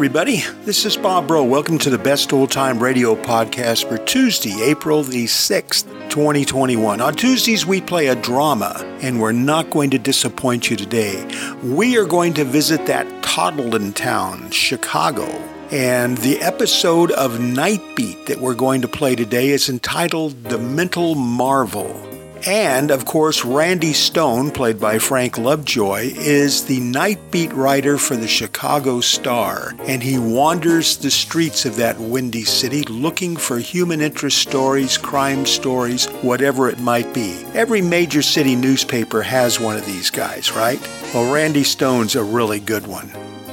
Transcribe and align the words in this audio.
everybody. 0.00 0.42
This 0.64 0.86
is 0.86 0.96
Bob 0.96 1.28
Bro. 1.28 1.44
Welcome 1.44 1.76
to 1.80 1.90
the 1.90 1.98
Best 1.98 2.32
Old 2.32 2.50
Time 2.50 2.82
Radio 2.82 3.14
podcast 3.14 3.86
for 3.86 3.98
Tuesday, 3.98 4.62
April 4.62 5.02
the 5.02 5.26
6th, 5.26 5.84
2021. 6.08 7.02
On 7.02 7.14
Tuesdays, 7.14 7.66
we 7.66 7.82
play 7.82 8.06
a 8.06 8.14
drama, 8.14 8.82
and 9.02 9.20
we're 9.20 9.32
not 9.32 9.68
going 9.68 9.90
to 9.90 9.98
disappoint 9.98 10.70
you 10.70 10.76
today. 10.78 11.22
We 11.62 11.98
are 11.98 12.06
going 12.06 12.32
to 12.32 12.44
visit 12.44 12.86
that 12.86 13.22
toddling 13.22 13.92
town, 13.92 14.50
Chicago. 14.52 15.26
And 15.70 16.16
the 16.16 16.40
episode 16.40 17.10
of 17.10 17.32
Nightbeat 17.32 18.24
that 18.24 18.40
we're 18.40 18.54
going 18.54 18.80
to 18.80 18.88
play 18.88 19.14
today 19.14 19.50
is 19.50 19.68
entitled 19.68 20.44
The 20.44 20.56
Mental 20.56 21.14
Marvel. 21.14 22.09
And 22.46 22.90
of 22.90 23.04
course, 23.04 23.44
Randy 23.44 23.92
Stone, 23.92 24.50
played 24.50 24.80
by 24.80 24.98
Frank 24.98 25.36
Lovejoy, 25.36 26.12
is 26.14 26.64
the 26.64 26.80
night 26.80 27.18
beat 27.30 27.52
writer 27.52 27.98
for 27.98 28.16
the 28.16 28.28
Chicago 28.28 29.00
Star. 29.00 29.74
And 29.80 30.02
he 30.02 30.18
wanders 30.18 30.96
the 30.96 31.10
streets 31.10 31.66
of 31.66 31.76
that 31.76 31.98
windy 31.98 32.44
city 32.44 32.82
looking 32.84 33.36
for 33.36 33.58
human 33.58 34.00
interest 34.00 34.38
stories, 34.38 34.96
crime 34.96 35.44
stories, 35.44 36.06
whatever 36.22 36.68
it 36.68 36.78
might 36.78 37.12
be. 37.12 37.44
Every 37.54 37.82
major 37.82 38.22
city 38.22 38.56
newspaper 38.56 39.22
has 39.22 39.60
one 39.60 39.76
of 39.76 39.86
these 39.86 40.10
guys, 40.10 40.52
right? 40.52 40.80
Well, 41.12 41.32
Randy 41.32 41.64
Stone's 41.64 42.16
a 42.16 42.22
really 42.22 42.60
good 42.60 42.86
one. 42.86 43.10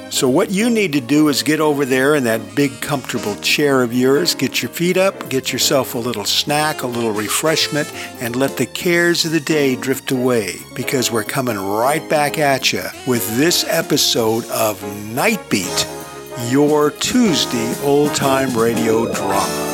So, 0.10 0.30
what 0.30 0.52
you 0.52 0.70
need 0.70 0.94
to 0.94 1.02
do 1.02 1.28
is 1.28 1.44
get 1.44 1.60
over 1.60 1.84
there 1.84 2.16
in 2.16 2.24
that 2.24 2.56
big, 2.56 2.72
comfortable 2.82 3.36
chair 3.38 3.82
of 3.82 3.94
yours, 3.94 4.36
get 4.36 4.62
your 4.62 4.72
feet 4.72 4.96
up, 4.96 5.30
get 5.30 5.52
yourself 5.52 5.96
a 5.96 5.98
little 5.98 6.24
snack, 6.24 6.82
a 6.82 6.88
little 6.88 7.12
refreshment, 7.12 7.92
and 8.22 8.36
let 8.36 8.58
the 8.58 8.66
cares 8.66 9.26
of 9.26 9.32
the 9.32 9.40
day 9.40 9.76
drift 9.76 10.12
away 10.12 10.56
because 10.76 11.12
we're 11.12 11.24
coming 11.24 11.58
right 11.58 12.08
back 12.10 12.40
at 12.40 12.72
you 12.72 12.84
with 13.06 13.38
this 13.38 13.66
episode 13.68 14.46
of 14.46 14.82
Nightbeat, 15.14 16.52
your 16.52 16.92
Tuesday 16.92 17.76
old 17.84 18.16
time 18.16 18.58
radio 18.58 19.14
drama. 19.14 19.67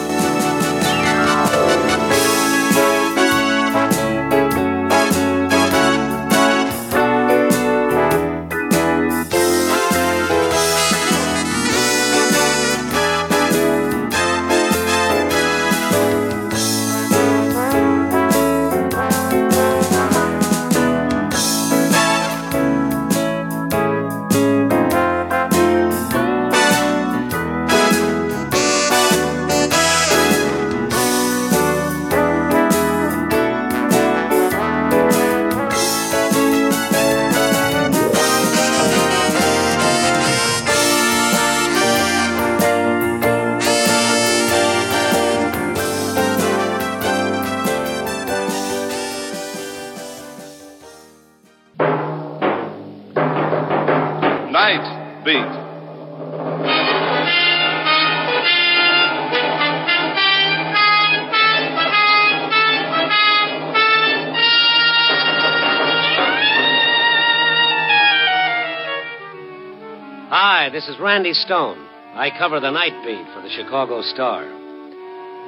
Hi, 70.64 70.70
this 70.70 70.88
is 70.88 70.98
Randy 70.98 71.34
Stone. 71.34 71.78
I 72.16 72.30
cover 72.40 72.62
the 72.62 72.72
night 72.72 72.94
beat 73.06 73.26
for 73.36 73.42
the 73.42 73.50
Chicago 73.50 74.02
Star. 74.02 74.46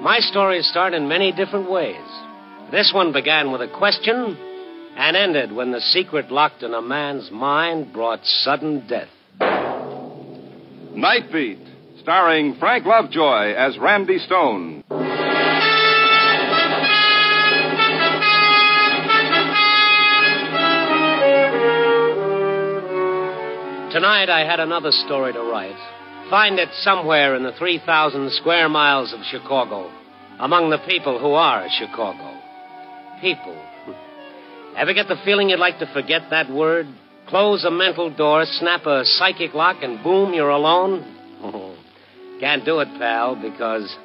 My 0.02 0.18
stories 0.20 0.68
start 0.68 0.94
in 0.94 1.08
many 1.08 1.32
different 1.32 1.72
ways. 1.72 2.06
This 2.70 2.92
one 2.94 3.14
began 3.14 3.50
with 3.50 3.62
a 3.62 3.74
question 3.78 4.36
and 4.98 5.16
ended 5.16 5.54
when 5.54 5.72
the 5.72 5.80
secret 5.80 6.32
locked 6.34 6.64
in 6.64 6.74
a 6.74 6.82
man's 6.82 7.32
mind 7.32 7.94
brought 7.94 8.26
sudden 8.26 8.86
death. 8.90 9.08
Night 10.94 11.32
Beat, 11.32 11.66
starring 12.02 12.56
Frank 12.60 12.86
Lovejoy 12.86 13.54
as 13.54 13.78
Randy 13.78 14.18
Stone. 14.18 14.84
Tonight 23.96 24.30
I 24.30 24.46
had 24.46 24.60
another 24.60 24.92
story 24.92 25.32
to 25.32 25.40
write. 25.40 25.78
Find 26.30 26.60
it 26.60 26.68
somewhere 26.82 27.34
in 27.38 27.44
the 27.44 27.54
3,000 27.54 28.30
square 28.34 28.68
miles 28.68 29.14
of 29.14 29.22
Chicago, 29.32 29.90
among 30.38 30.70
the 30.70 30.80
people 30.86 31.18
who 31.18 31.32
are 31.32 31.66
Chicago. 31.70 32.38
People. 33.22 33.56
Ever 34.76 34.94
get 34.94 35.08
the 35.08 35.16
feeling 35.24 35.50
you'd 35.50 35.60
like 35.60 35.80
to 35.80 35.90
forget 35.94 36.24
that 36.30 36.52
word? 36.52 36.88
Close 37.30 37.64
a 37.64 37.72
mental 37.72 38.14
door, 38.14 38.44
snap 38.46 38.86
a 38.86 39.06
psychic 39.06 39.54
lock, 39.54 39.78
and 39.82 40.04
boom, 40.04 40.34
you're 40.34 40.50
alone? 40.50 41.00
Can't 42.42 42.66
do 42.66 42.82
it, 42.82 42.90
pal, 43.00 43.42
because 43.42 43.96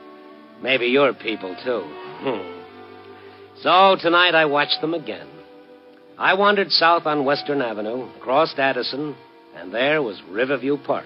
maybe 0.62 0.86
you're 0.86 1.14
people, 1.14 1.56
too. 1.64 1.82
so 3.64 3.96
tonight 4.00 4.36
I 4.36 4.44
watched 4.44 4.80
them 4.82 4.94
again. 4.94 5.26
I 6.16 6.34
wandered 6.34 6.70
south 6.70 7.06
on 7.06 7.24
Western 7.24 7.60
Avenue, 7.60 8.08
crossed 8.20 8.60
Addison, 8.60 9.16
and 9.60 9.74
there 9.74 10.00
was 10.02 10.16
Riverview 10.30 10.78
Park. 10.78 11.04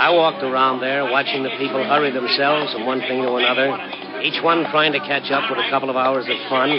I 0.00 0.08
walked 0.14 0.42
around 0.42 0.80
there, 0.80 1.02
watching 1.10 1.42
the 1.42 1.50
people 1.58 1.82
hurry 1.82 2.12
themselves 2.14 2.72
from 2.72 2.86
one 2.86 3.00
thing 3.00 3.20
to 3.20 3.34
another, 3.34 3.74
each 4.22 4.40
one 4.42 4.64
trying 4.70 4.92
to 4.92 5.00
catch 5.00 5.30
up 5.34 5.50
with 5.50 5.58
a 5.58 5.68
couple 5.68 5.90
of 5.90 5.96
hours 5.96 6.24
of 6.30 6.38
fun. 6.48 6.70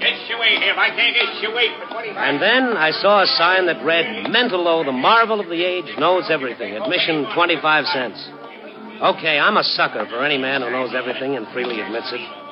Get 0.00 0.16
your 0.32 0.40
way 0.40 0.56
here. 0.56 0.74
I 0.74 0.88
can't 0.96 1.14
get 1.14 1.42
your 1.42 1.54
way 1.54 1.68
for 1.76 1.92
25 1.92 2.16
And 2.16 2.40
then 2.40 2.72
I 2.76 2.90
saw 2.90 3.22
a 3.22 3.26
sign 3.36 3.66
that 3.66 3.84
read, 3.84 4.32
Mentalo, 4.32 4.84
the 4.86 4.92
marvel 4.92 5.40
of 5.40 5.46
the 5.46 5.62
age, 5.62 5.92
knows 5.98 6.30
everything. 6.30 6.74
Admission 6.74 7.26
25 7.34 7.84
cents. 7.86 8.28
Okay, 9.12 9.38
I'm 9.38 9.56
a 9.56 9.62
sucker 9.62 10.06
for 10.08 10.24
any 10.24 10.38
man 10.38 10.62
who 10.62 10.70
knows 10.70 10.94
everything 10.96 11.36
and 11.36 11.46
freely 11.52 11.80
admits 11.80 12.10
it. 12.12 12.47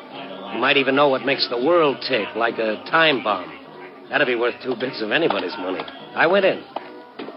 He 0.56 0.62
might 0.62 0.78
even 0.78 0.96
know 0.96 1.08
what 1.08 1.26
makes 1.26 1.46
the 1.50 1.62
world 1.62 1.98
tick, 2.08 2.28
like 2.34 2.56
a 2.56 2.82
time 2.90 3.22
bomb. 3.22 3.44
That'd 4.08 4.26
be 4.26 4.36
worth 4.36 4.54
two 4.64 4.74
bits 4.80 5.02
of 5.02 5.10
anybody's 5.12 5.54
money. 5.58 5.82
I 6.14 6.26
went 6.26 6.46
in. 6.46 6.64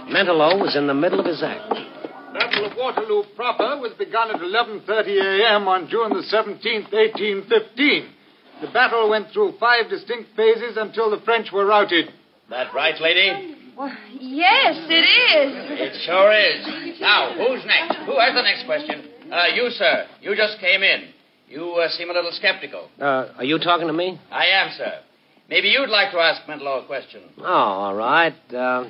Mentalo 0.08 0.58
was 0.58 0.78
in 0.78 0.88
the 0.88 0.94
middle 0.94 1.20
of 1.20 1.26
his 1.26 1.44
act. 1.44 1.68
Battle 2.32 2.72
of 2.72 2.78
Waterloo 2.78 3.24
proper 3.36 3.78
was 3.82 3.92
begun 4.00 4.32
at 4.32 4.40
11:30 4.40 4.88
a.m. 5.20 5.68
on 5.68 5.90
June 5.90 6.12
the 6.12 6.24
17th, 6.32 6.94
1815. 6.94 8.08
The 8.62 8.68
battle 8.72 9.10
went 9.10 9.34
through 9.34 9.58
five 9.60 9.90
distinct 9.90 10.30
phases 10.38 10.78
until 10.78 11.12
the 11.12 11.20
French 11.26 11.52
were 11.52 11.66
routed. 11.66 12.14
That 12.50 12.74
right, 12.74 12.96
lady? 13.02 13.54
Well, 13.78 13.92
yes, 14.18 14.78
it 14.88 14.94
is. 14.96 15.52
It 15.76 16.02
sure 16.06 16.32
is. 16.32 17.02
Now, 17.02 17.34
who's 17.36 17.66
next? 17.66 17.98
Who 18.06 18.18
has 18.18 18.34
the 18.34 18.44
next 18.44 18.66
question? 18.66 19.10
Uh, 19.30 19.48
you, 19.54 19.70
sir. 19.72 20.08
You 20.22 20.38
just 20.38 20.58
came 20.62 20.84
in. 20.84 21.19
You 21.50 21.74
uh, 21.74 21.90
seem 21.90 22.10
a 22.12 22.14
little 22.14 22.32
skeptical. 22.32 22.90
Uh, 23.02 23.34
are 23.38 23.44
you 23.44 23.58
talking 23.58 23.88
to 23.88 23.94
me? 23.94 24.20
I 24.32 24.46
am, 24.46 24.72
sir. 24.78 25.00
Maybe 25.50 25.70
you'd 25.70 25.90
like 25.90 26.12
to 26.12 26.20
ask 26.20 26.44
Mentalo 26.44 26.84
a 26.84 26.86
question. 26.86 27.22
Oh, 27.40 27.44
all 27.44 27.96
right. 27.96 28.36
Uh, 28.54 28.90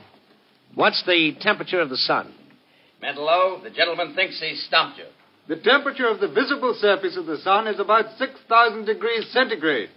what's 0.76 1.02
the 1.06 1.38
temperature 1.40 1.80
of 1.80 1.90
the 1.90 1.96
sun? 1.96 2.34
Mentalo, 3.02 3.64
the 3.64 3.70
gentleman 3.70 4.14
thinks 4.14 4.42
he's 4.42 4.62
stumped 4.66 4.98
you. 4.98 5.06
The 5.48 5.56
temperature 5.62 6.08
of 6.08 6.20
the 6.20 6.28
visible 6.28 6.76
surface 6.78 7.16
of 7.16 7.28
the 7.28 7.38
sun 7.38 7.68
is 7.68 7.80
about 7.80 8.18
6,000 8.18 8.86
degrees 8.86 9.32
centigrade. 9.32 9.90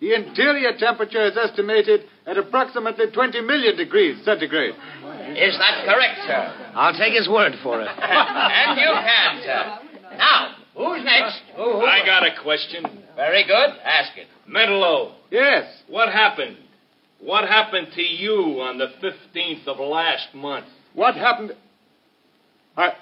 The 0.00 0.14
interior 0.14 0.72
temperature 0.78 1.26
is 1.26 1.36
estimated 1.36 2.02
at 2.26 2.36
approximately 2.36 3.06
20 3.12 3.40
million 3.42 3.76
degrees 3.76 4.24
centigrade. 4.24 4.74
Is 4.74 5.56
that 5.58 5.84
correct, 5.84 6.20
sir? 6.26 6.72
I'll 6.74 6.96
take 6.98 7.12
his 7.12 7.28
word 7.28 7.52
for 7.62 7.80
it. 7.80 7.88
and 8.02 8.80
you 8.80 8.88
can, 8.88 9.42
sir. 9.44 10.16
Now, 10.18 10.56
who's 10.86 11.04
next? 11.04 11.40
Uh, 11.52 11.56
who, 11.64 11.72
who? 11.80 11.86
I 11.86 12.04
got 12.04 12.24
a 12.24 12.42
question. 12.42 12.84
Very 13.16 13.44
good. 13.44 13.70
Ask 13.84 14.16
it. 14.16 14.26
Mentalo, 14.48 15.12
Yes. 15.30 15.64
what 15.88 16.10
happened? 16.12 16.56
What 17.20 17.46
happened 17.48 17.88
to 17.94 18.02
you 18.02 18.60
on 18.62 18.78
the 18.78 18.88
15th 19.02 19.66
of 19.66 19.78
last 19.78 20.34
month? 20.34 20.66
What 20.94 21.14
happened? 21.14 21.52
I. 22.76 22.92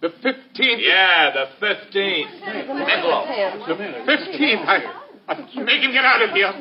The 0.00 0.08
15th. 0.08 0.44
Yeah, 0.58 1.30
the 1.32 1.66
15th. 1.66 2.40
Mentalo. 2.42 3.66
The 3.66 3.74
15th. 4.12 4.66
I, 4.66 4.76
I. 4.76 5.03
Make 5.56 5.80
him 5.80 5.92
get 5.92 6.04
out 6.04 6.20
of 6.20 6.30
here. 6.36 6.52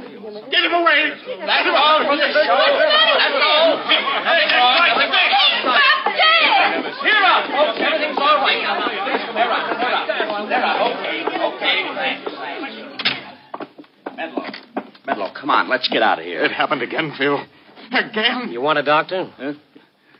Get 0.47 0.63
him 0.63 0.71
away! 0.71 1.11
That's 1.43 1.67
all 1.67 1.99
for 2.07 2.15
the 2.15 2.27
show. 2.31 2.47
That's 2.47 3.35
all. 3.43 3.75
Nothing 3.75 4.55
wrong. 4.55 4.79
Nothing 4.87 5.11
wrong. 5.11 5.83
Here 7.03 7.23
up, 7.27 7.43
folks. 7.51 7.79
Everything's 7.83 8.17
all 8.17 8.39
right 8.39 8.63
now. 8.63 8.87
They're 9.35 9.51
up. 9.51 9.67
They're 9.75 9.91
up. 9.91 10.47
They're 10.47 10.63
up. 10.63 10.79
Okay. 10.95 11.27
Okay. 11.27 11.77
Thanks. 11.95 12.31
Thanks. 12.39 12.83
Medlow. 14.15 14.47
Medlow, 15.07 15.35
come 15.35 15.49
on. 15.49 15.67
Let's 15.67 15.89
get 15.89 16.01
out 16.01 16.19
of 16.19 16.25
here. 16.25 16.43
It 16.43 16.51
happened 16.51 16.81
again, 16.83 17.13
Phil. 17.17 17.43
Again? 17.91 18.49
You 18.51 18.61
want 18.61 18.79
a 18.79 18.83
doctor? 18.83 19.29
Huh? 19.35 19.53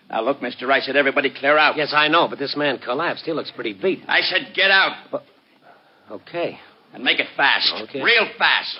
Now, 0.09 0.21
look, 0.21 0.41
Mr. 0.41 0.67
Rice, 0.67 0.85
said 0.85 0.97
everybody 0.97 1.33
clear 1.33 1.57
out. 1.57 1.77
Yes, 1.77 1.93
I 1.95 2.09
know, 2.09 2.27
but 2.27 2.39
this 2.39 2.55
man 2.57 2.79
collapsed. 2.79 3.23
He 3.25 3.31
looks 3.31 3.51
pretty 3.51 3.73
beat. 3.73 4.03
I 4.07 4.21
said 4.21 4.51
get 4.53 4.69
out. 4.69 5.21
Okay. 6.11 6.59
And 6.93 7.03
make 7.03 7.19
it 7.19 7.27
fast. 7.35 7.73
Okay. 7.89 8.01
Real 8.01 8.27
fast. 8.37 8.75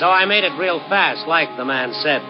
So 0.00 0.06
I 0.08 0.24
made 0.24 0.44
it 0.44 0.58
real 0.58 0.80
fast, 0.88 1.28
like 1.28 1.54
the 1.56 1.64
man 1.64 1.92
said. 1.92 2.22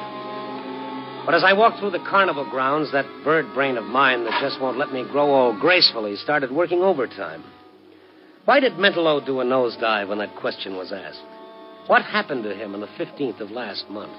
But 1.25 1.35
as 1.37 1.45
I 1.45 1.53
walked 1.53 1.79
through 1.79 1.93
the 1.93 2.05
carnival 2.11 2.45
grounds, 2.51 2.91
that 2.91 3.07
bird 3.23 3.47
brain 3.55 3.77
of 3.77 3.85
mine 3.85 4.25
that 4.25 4.43
just 4.43 4.61
won't 4.61 4.77
let 4.77 4.93
me 4.93 5.05
grow 5.11 5.33
old 5.33 5.61
gracefully 5.61 6.17
started 6.17 6.51
working 6.51 6.83
overtime. 6.83 7.45
Why 8.45 8.59
did 8.59 8.73
Mentalo 8.73 9.25
do 9.25 9.41
a 9.41 9.45
nosedive 9.45 10.09
when 10.09 10.19
that 10.19 10.35
question 10.35 10.77
was 10.77 10.91
asked? 10.93 11.23
What 11.87 12.03
happened 12.03 12.43
to 12.45 12.55
him 12.55 12.75
on 12.75 12.81
the 12.81 12.89
15th 12.99 13.41
of 13.41 13.53
last 13.53 13.89
month? 13.89 14.13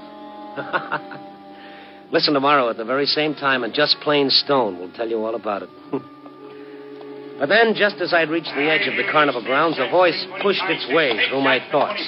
Listen 2.14 2.34
tomorrow 2.34 2.70
at 2.70 2.78
the 2.78 2.86
very 2.86 3.06
same 3.06 3.36
time, 3.36 3.66
and 3.66 3.74
Just 3.74 3.98
Plain 4.02 4.30
Stone 4.30 4.80
will 4.80 4.92
tell 4.94 5.10
you 5.10 5.24
all 5.26 5.36
about 5.36 5.64
it. 5.64 5.70
but 7.44 7.52
then, 7.52 7.76
just 7.76 8.00
as 8.00 8.14
I'd 8.16 8.30
reached 8.30 8.56
the 8.56 8.72
edge 8.72 8.88
of 8.88 8.96
the 8.96 9.04
carnival 9.12 9.44
grounds, 9.44 9.76
a 9.76 9.92
voice 9.92 10.16
pushed 10.42 10.64
its 10.64 10.88
way 10.96 11.12
through 11.28 11.44
my 11.44 11.60
thoughts. 11.76 12.00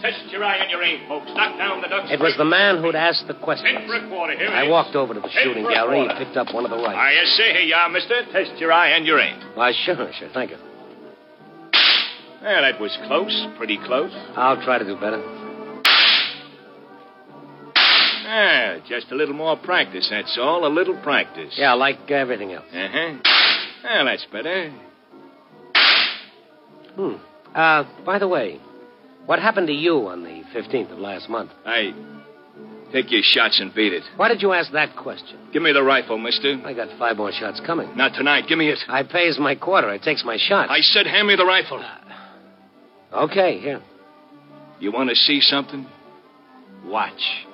Test 0.00 0.32
your 0.32 0.42
eye 0.42 0.56
and 0.64 0.70
your 0.70 0.82
aim, 0.82 1.06
folks. 1.06 1.28
Knock 1.36 1.58
down 1.58 1.82
the 1.82 1.88
ducks. 1.88 2.08
It 2.08 2.18
was 2.18 2.32
the 2.38 2.48
man 2.48 2.80
who'd 2.80 2.96
asked 2.96 3.28
the 3.28 3.34
questions. 3.34 3.68
Ten 3.68 3.86
for 3.86 4.00
a 4.00 4.08
quarter. 4.08 4.32
Here 4.32 4.48
I 4.48 4.66
walked 4.66 4.96
over 4.96 5.12
to 5.12 5.20
the 5.20 5.28
shooting 5.44 5.68
gallery 5.68 6.08
and 6.08 6.16
picked 6.16 6.38
up 6.38 6.54
one 6.54 6.64
of 6.64 6.70
the 6.70 6.78
rifles. 6.78 6.96
I 6.96 7.20
say, 7.36 7.52
here 7.52 7.68
you 7.68 7.74
are, 7.74 7.90
mister. 7.90 8.24
Test 8.32 8.56
your 8.56 8.72
eye 8.72 8.96
and 8.96 9.04
your 9.04 9.20
aim. 9.20 9.36
Why, 9.52 9.74
sure, 9.84 10.10
sure. 10.18 10.30
Thank 10.32 10.52
you. 10.52 10.56
Well, 12.40 12.62
that 12.62 12.80
was 12.80 12.96
close. 13.04 13.46
Pretty 13.58 13.76
close. 13.84 14.12
I'll 14.36 14.64
try 14.64 14.78
to 14.78 14.86
do 14.86 14.94
better. 14.96 15.20
Ah, 18.30 18.76
just 18.88 19.12
a 19.12 19.14
little 19.14 19.34
more 19.34 19.56
practice, 19.58 20.08
that's 20.10 20.38
all. 20.40 20.66
A 20.66 20.72
little 20.72 20.96
practice. 21.02 21.52
Yeah, 21.58 21.74
like 21.74 22.10
everything 22.10 22.52
else. 22.52 22.64
Uh-huh. 22.72 23.37
Well, 23.88 24.04
that's 24.04 24.26
better. 24.30 24.70
Hmm. 26.94 27.14
Uh, 27.54 27.84
by 28.04 28.18
the 28.18 28.28
way, 28.28 28.60
what 29.24 29.38
happened 29.38 29.68
to 29.68 29.72
you 29.72 30.08
on 30.08 30.24
the 30.24 30.42
15th 30.54 30.92
of 30.92 30.98
last 30.98 31.30
month? 31.30 31.50
I 31.64 31.94
take 32.92 33.10
your 33.10 33.22
shots 33.22 33.60
and 33.60 33.74
beat 33.74 33.94
it. 33.94 34.02
Why 34.16 34.28
did 34.28 34.42
you 34.42 34.52
ask 34.52 34.72
that 34.72 34.94
question? 34.94 35.38
Give 35.54 35.62
me 35.62 35.72
the 35.72 35.82
rifle, 35.82 36.18
mister. 36.18 36.60
I 36.66 36.74
got 36.74 36.98
five 36.98 37.16
more 37.16 37.32
shots 37.32 37.62
coming. 37.64 37.96
Not 37.96 38.12
tonight. 38.14 38.44
Give 38.46 38.58
me 38.58 38.68
it. 38.68 38.78
I 38.88 39.04
pays 39.04 39.38
my 39.38 39.54
quarter. 39.54 39.90
It 39.94 40.02
takes 40.02 40.22
my 40.22 40.36
shot. 40.38 40.68
I 40.70 40.80
said 40.80 41.06
hand 41.06 41.26
me 41.26 41.36
the 41.36 41.46
rifle. 41.46 41.82
Okay, 43.10 43.58
here. 43.58 43.80
You 44.80 44.92
want 44.92 45.08
to 45.08 45.16
see 45.16 45.40
something? 45.40 45.86
Watch. 46.84 47.46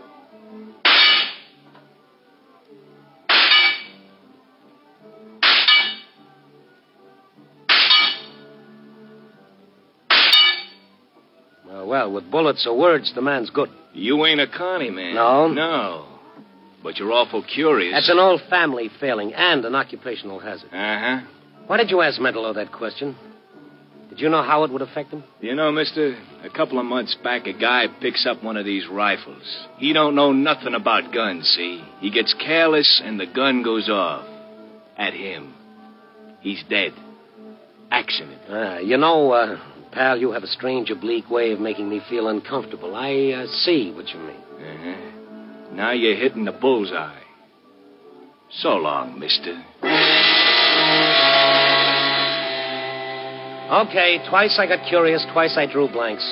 Well, 11.85 11.89
well, 11.89 12.13
with 12.13 12.31
bullets 12.31 12.67
or 12.67 12.77
words, 12.77 13.13
the 13.15 13.23
man's 13.23 13.51
good. 13.51 13.69
You 13.93 14.25
ain't 14.27 14.41
a 14.41 14.47
carny 14.47 14.91
man. 14.91 15.15
No? 15.15 15.49
No. 15.49 16.07
But 16.83 16.99
you're 16.99 17.13
awful 17.13 17.43
curious. 17.43 17.95
That's 17.95 18.11
an 18.11 18.19
old 18.19 18.43
family 18.51 18.91
failing 19.01 19.33
and 19.33 19.65
an 19.65 19.75
occupational 19.75 20.39
hazard. 20.39 20.69
Uh-huh. 20.73 21.21
Why 21.67 21.77
did 21.79 21.91
you 21.91 22.03
ask 22.03 22.21
Mentalo 22.21 22.55
that 22.55 22.73
question? 22.73 23.17
Did 24.11 24.21
you 24.21 24.29
know 24.29 24.43
how 24.43 24.65
it 24.65 24.71
would 24.71 24.83
affect 24.83 25.13
him? 25.13 25.25
You 25.41 25.55
know, 25.55 25.73
mister, 25.73 26.17
a 26.43 26.51
couple 26.51 26.79
of 26.79 26.85
months 26.85 27.17
back, 27.25 27.47
a 27.47 27.53
guy 27.53 27.87
picks 28.01 28.27
up 28.27 28.45
one 28.45 28.57
of 28.57 28.65
these 28.65 28.87
rifles. 28.87 29.43
He 29.79 29.93
don't 29.93 30.15
know 30.15 30.33
nothing 30.33 30.75
about 30.75 31.13
guns, 31.13 31.49
see? 31.57 31.83
He 32.01 32.11
gets 32.11 32.35
careless 32.35 33.03
and 33.05 33.19
the 33.19 33.27
gun 33.27 33.63
goes 33.63 33.89
off. 33.89 34.27
At 34.97 35.15
him. 35.15 35.55
He's 36.41 36.63
dead. 36.69 36.93
Accident. 37.91 38.41
Ah, 38.49 38.79
you 38.79 38.97
know, 38.97 39.33
uh, 39.33 39.74
pal, 39.95 40.19
you 40.19 40.33
have 40.33 40.43
a 40.43 40.49
strange, 40.49 40.91
oblique 40.91 41.31
way 41.31 41.53
of 41.53 41.61
making 41.61 41.89
me 41.89 42.01
feel 42.11 42.29
uncomfortable. 42.29 42.95
I 42.95 43.33
uh, 43.33 43.47
see 43.47 43.93
what 43.95 44.09
you 44.09 44.19
mean. 44.19 44.37
Uh-huh. 44.37 45.73
Now 45.73 45.93
you're 45.93 46.17
hitting 46.17 46.45
the 46.45 46.53
bullseye. 46.53 47.21
So 48.51 48.71
long, 48.77 49.19
mister. 49.19 49.53
Okay, 53.73 54.19
twice 54.29 54.59
I 54.59 54.67
got 54.69 54.87
curious, 54.89 55.25
twice 55.33 55.57
I 55.57 55.67
drew 55.71 55.89
blanks. 55.89 56.23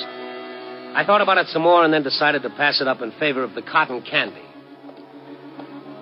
I 0.95 1.03
thought 1.05 1.21
about 1.21 1.39
it 1.39 1.47
some 1.47 1.63
more 1.63 1.83
and 1.83 1.91
then 1.91 2.03
decided 2.03 2.43
to 2.43 2.49
pass 2.51 2.79
it 2.79 2.87
up 2.87 3.01
in 3.01 3.11
favor 3.19 3.43
of 3.43 3.55
the 3.55 3.63
cotton 3.63 4.03
candy. 4.03 4.43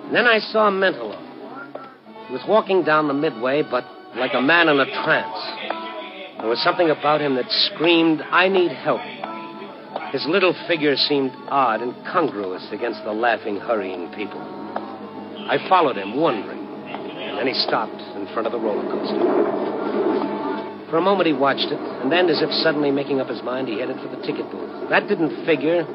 And 0.04 0.14
then 0.14 0.26
I 0.26 0.38
saw 0.38 0.70
Mentalo. 0.70 1.18
He 2.26 2.32
was 2.34 2.42
walking 2.46 2.84
down 2.84 3.08
the 3.08 3.14
midway, 3.14 3.62
but 3.62 3.84
like 4.14 4.34
a 4.34 4.42
man 4.42 4.68
in 4.68 4.78
a 4.78 4.84
trance. 4.84 5.81
There 6.42 6.50
was 6.50 6.58
something 6.58 6.90
about 6.90 7.20
him 7.20 7.36
that 7.36 7.48
screamed, 7.70 8.20
I 8.20 8.48
need 8.48 8.72
help. 8.72 9.00
His 10.10 10.26
little 10.26 10.52
figure 10.66 10.96
seemed 10.96 11.30
odd 11.46 11.80
and 11.80 11.94
congruous 12.04 12.66
against 12.72 13.04
the 13.04 13.12
laughing, 13.12 13.60
hurrying 13.60 14.10
people. 14.10 14.42
I 15.46 15.64
followed 15.68 15.96
him, 15.96 16.16
wondering, 16.16 16.58
and 16.58 17.38
then 17.38 17.46
he 17.46 17.54
stopped 17.54 18.02
in 18.18 18.26
front 18.34 18.46
of 18.46 18.52
the 18.52 18.58
roller 18.58 18.82
coaster. 18.90 20.90
For 20.90 20.98
a 20.98 21.00
moment 21.00 21.28
he 21.28 21.32
watched 21.32 21.70
it, 21.70 21.78
and 21.78 22.10
then, 22.10 22.28
as 22.28 22.42
if 22.42 22.50
suddenly 22.50 22.90
making 22.90 23.20
up 23.20 23.28
his 23.28 23.42
mind, 23.44 23.68
he 23.68 23.78
headed 23.78 24.02
for 24.02 24.08
the 24.08 24.20
ticket 24.26 24.50
booth. 24.50 24.90
That 24.90 25.06
didn't 25.06 25.46
figure, 25.46 25.86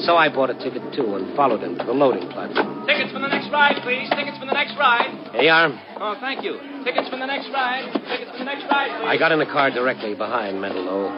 so 0.00 0.16
I 0.16 0.28
bought 0.28 0.50
a 0.50 0.54
ticket 0.54 0.82
too 0.94 1.16
and 1.16 1.34
followed 1.36 1.62
him 1.62 1.78
to 1.78 1.84
the 1.84 1.92
loading 1.92 2.28
platform. 2.30 2.86
Tickets 2.86 3.12
for 3.12 3.18
the 3.18 3.28
next 3.28 3.50
ride, 3.50 3.76
please. 3.82 4.08
Tickets 4.10 4.38
for 4.38 4.46
the 4.46 4.54
next 4.54 4.76
ride. 4.78 5.10
Here 5.32 5.42
you 5.42 5.50
are. 5.50 5.68
Oh, 6.00 6.16
thank 6.20 6.44
you. 6.44 6.58
Tickets 6.84 7.08
for 7.08 7.16
the 7.16 7.26
next 7.26 7.50
ride. 7.52 7.90
Tickets 8.06 8.30
for 8.32 8.38
the 8.38 8.48
next 8.48 8.64
ride, 8.70 8.90
please. 9.00 9.08
I 9.08 9.18
got 9.18 9.32
in 9.32 9.38
the 9.38 9.46
car 9.50 9.70
directly 9.70 10.14
behind 10.14 10.58
Mentalo. 10.58 11.10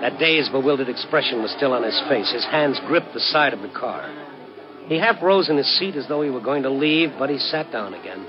That 0.00 0.18
dazed, 0.18 0.52
bewildered 0.52 0.88
expression 0.88 1.40
was 1.42 1.50
still 1.56 1.72
on 1.72 1.82
his 1.82 1.96
face. 2.08 2.30
His 2.32 2.44
hands 2.44 2.78
gripped 2.86 3.14
the 3.14 3.20
side 3.20 3.54
of 3.54 3.62
the 3.62 3.72
car. 3.72 4.04
He 4.88 4.98
half 4.98 5.22
rose 5.22 5.48
in 5.48 5.56
his 5.56 5.66
seat 5.78 5.96
as 5.96 6.06
though 6.06 6.22
he 6.22 6.30
were 6.30 6.44
going 6.44 6.62
to 6.62 6.70
leave, 6.70 7.10
but 7.18 7.30
he 7.30 7.38
sat 7.38 7.72
down 7.72 7.94
again. 7.94 8.26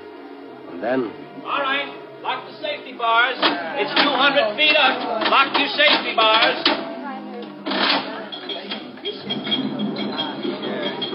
And 0.71 0.81
then, 0.81 1.11
All 1.45 1.61
right. 1.61 2.03
Lock 2.23 2.47
the 2.49 2.57
safety 2.59 2.97
bars. 2.97 3.37
It's 3.37 3.93
200 3.93 4.57
feet 4.57 4.75
up. 4.75 5.29
Lock 5.29 5.53
your 5.59 5.69
safety 5.69 6.15
bars. 6.15 6.86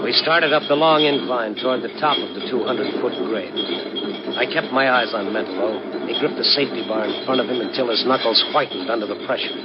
We 0.03 0.11
started 0.11 0.51
up 0.51 0.67
the 0.67 0.75
long 0.75 1.07
incline 1.07 1.55
toward 1.55 1.79
the 1.79 1.95
top 1.95 2.19
of 2.19 2.35
the 2.35 2.43
200 2.51 2.99
foot 2.99 3.15
grade. 3.23 3.55
I 4.35 4.43
kept 4.51 4.67
my 4.75 4.91
eyes 4.91 5.15
on 5.15 5.31
Mentalo. 5.31 5.79
He 6.11 6.19
gripped 6.19 6.35
the 6.35 6.43
safety 6.43 6.83
bar 6.83 7.07
in 7.07 7.23
front 7.23 7.39
of 7.39 7.47
him 7.47 7.63
until 7.63 7.87
his 7.87 8.03
knuckles 8.03 8.43
whitened 8.51 8.91
under 8.91 9.07
the 9.07 9.23
pressure. 9.23 9.55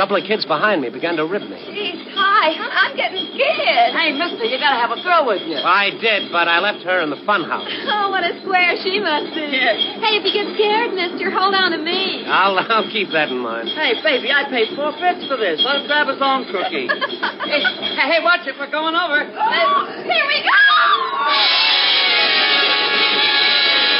A 0.00 0.08
couple 0.08 0.16
of 0.16 0.24
kids 0.24 0.48
behind 0.48 0.80
me 0.80 0.88
began 0.88 1.20
to 1.20 1.28
rib 1.28 1.44
me. 1.44 1.60
Jeez, 1.60 2.00
hi. 2.16 2.56
I'm 2.56 2.96
getting 2.96 3.20
scared. 3.36 3.92
Hey, 3.92 4.16
mister, 4.16 4.48
you 4.48 4.56
gotta 4.56 4.80
have 4.80 4.96
a 4.96 5.00
girl 5.04 5.28
with 5.28 5.44
you. 5.44 5.60
I 5.60 5.92
did, 5.92 6.32
but 6.32 6.48
I 6.48 6.56
left 6.56 6.80
her 6.88 7.04
in 7.04 7.12
the 7.12 7.20
fun 7.28 7.44
house. 7.44 7.68
Oh, 7.84 8.08
what 8.08 8.24
a 8.24 8.32
square 8.40 8.80
she 8.80 8.96
must 8.96 9.28
be. 9.36 9.44
Hey, 9.44 10.16
if 10.16 10.24
you 10.24 10.32
get 10.32 10.48
scared, 10.56 10.96
mister, 10.96 11.28
hold 11.28 11.52
on 11.52 11.76
to 11.76 11.80
me. 11.84 12.24
I'll, 12.24 12.56
I'll 12.56 12.88
keep 12.88 13.12
that 13.12 13.28
in 13.28 13.44
mind. 13.44 13.76
Hey, 13.76 13.92
baby, 14.00 14.32
I 14.32 14.48
paid 14.48 14.72
four 14.72 14.88
fifths 14.96 15.28
for 15.28 15.36
this. 15.36 15.60
Let 15.60 15.84
him 15.84 15.86
grab 15.92 16.08
his 16.08 16.24
own 16.24 16.48
cookie. 16.48 16.88
hey, 17.52 17.60
hey, 17.60 18.24
watch 18.24 18.48
it. 18.48 18.56
We're 18.56 18.72
going 18.72 18.96
over. 18.96 19.20
Here 19.20 20.24
we 20.24 20.38
go. 20.40 20.60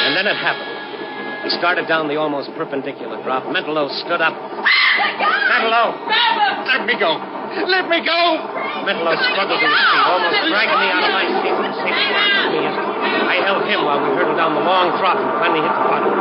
And 0.08 0.16
then 0.16 0.24
it 0.24 0.40
happened. 0.40 1.44
We 1.44 1.52
started 1.60 1.84
down 1.92 2.08
the 2.08 2.16
almost 2.16 2.48
perpendicular 2.56 3.20
drop. 3.20 3.44
Mentalo 3.44 3.92
stood 4.00 4.24
up. 4.24 4.32
Ah, 4.32 5.39
Mentalo! 5.60 5.92
Let 6.64 6.86
me 6.88 6.96
go. 6.96 7.20
Let 7.68 7.84
me 7.92 8.00
go. 8.00 8.20
Mentalo 8.88 9.12
struggled 9.28 9.60
to 9.60 9.68
his 9.68 9.76
feet, 9.76 10.04
almost 10.08 10.40
dragged 10.48 10.72
me 10.72 10.88
out 10.88 11.04
of 11.04 11.12
my 11.12 11.26
seat 11.28 11.52
the 11.52 11.72
safety 11.84 12.08
bar 12.16 12.48
between. 12.48 12.64
I 13.28 13.36
held 13.44 13.68
him 13.68 13.84
while 13.84 14.00
we 14.00 14.08
hurtled 14.16 14.40
down 14.40 14.54
the 14.56 14.64
long 14.64 14.96
drop 14.96 15.20
and 15.20 15.28
finally 15.36 15.60
hit 15.60 15.74
the 15.76 15.84
bottom. 15.84 16.12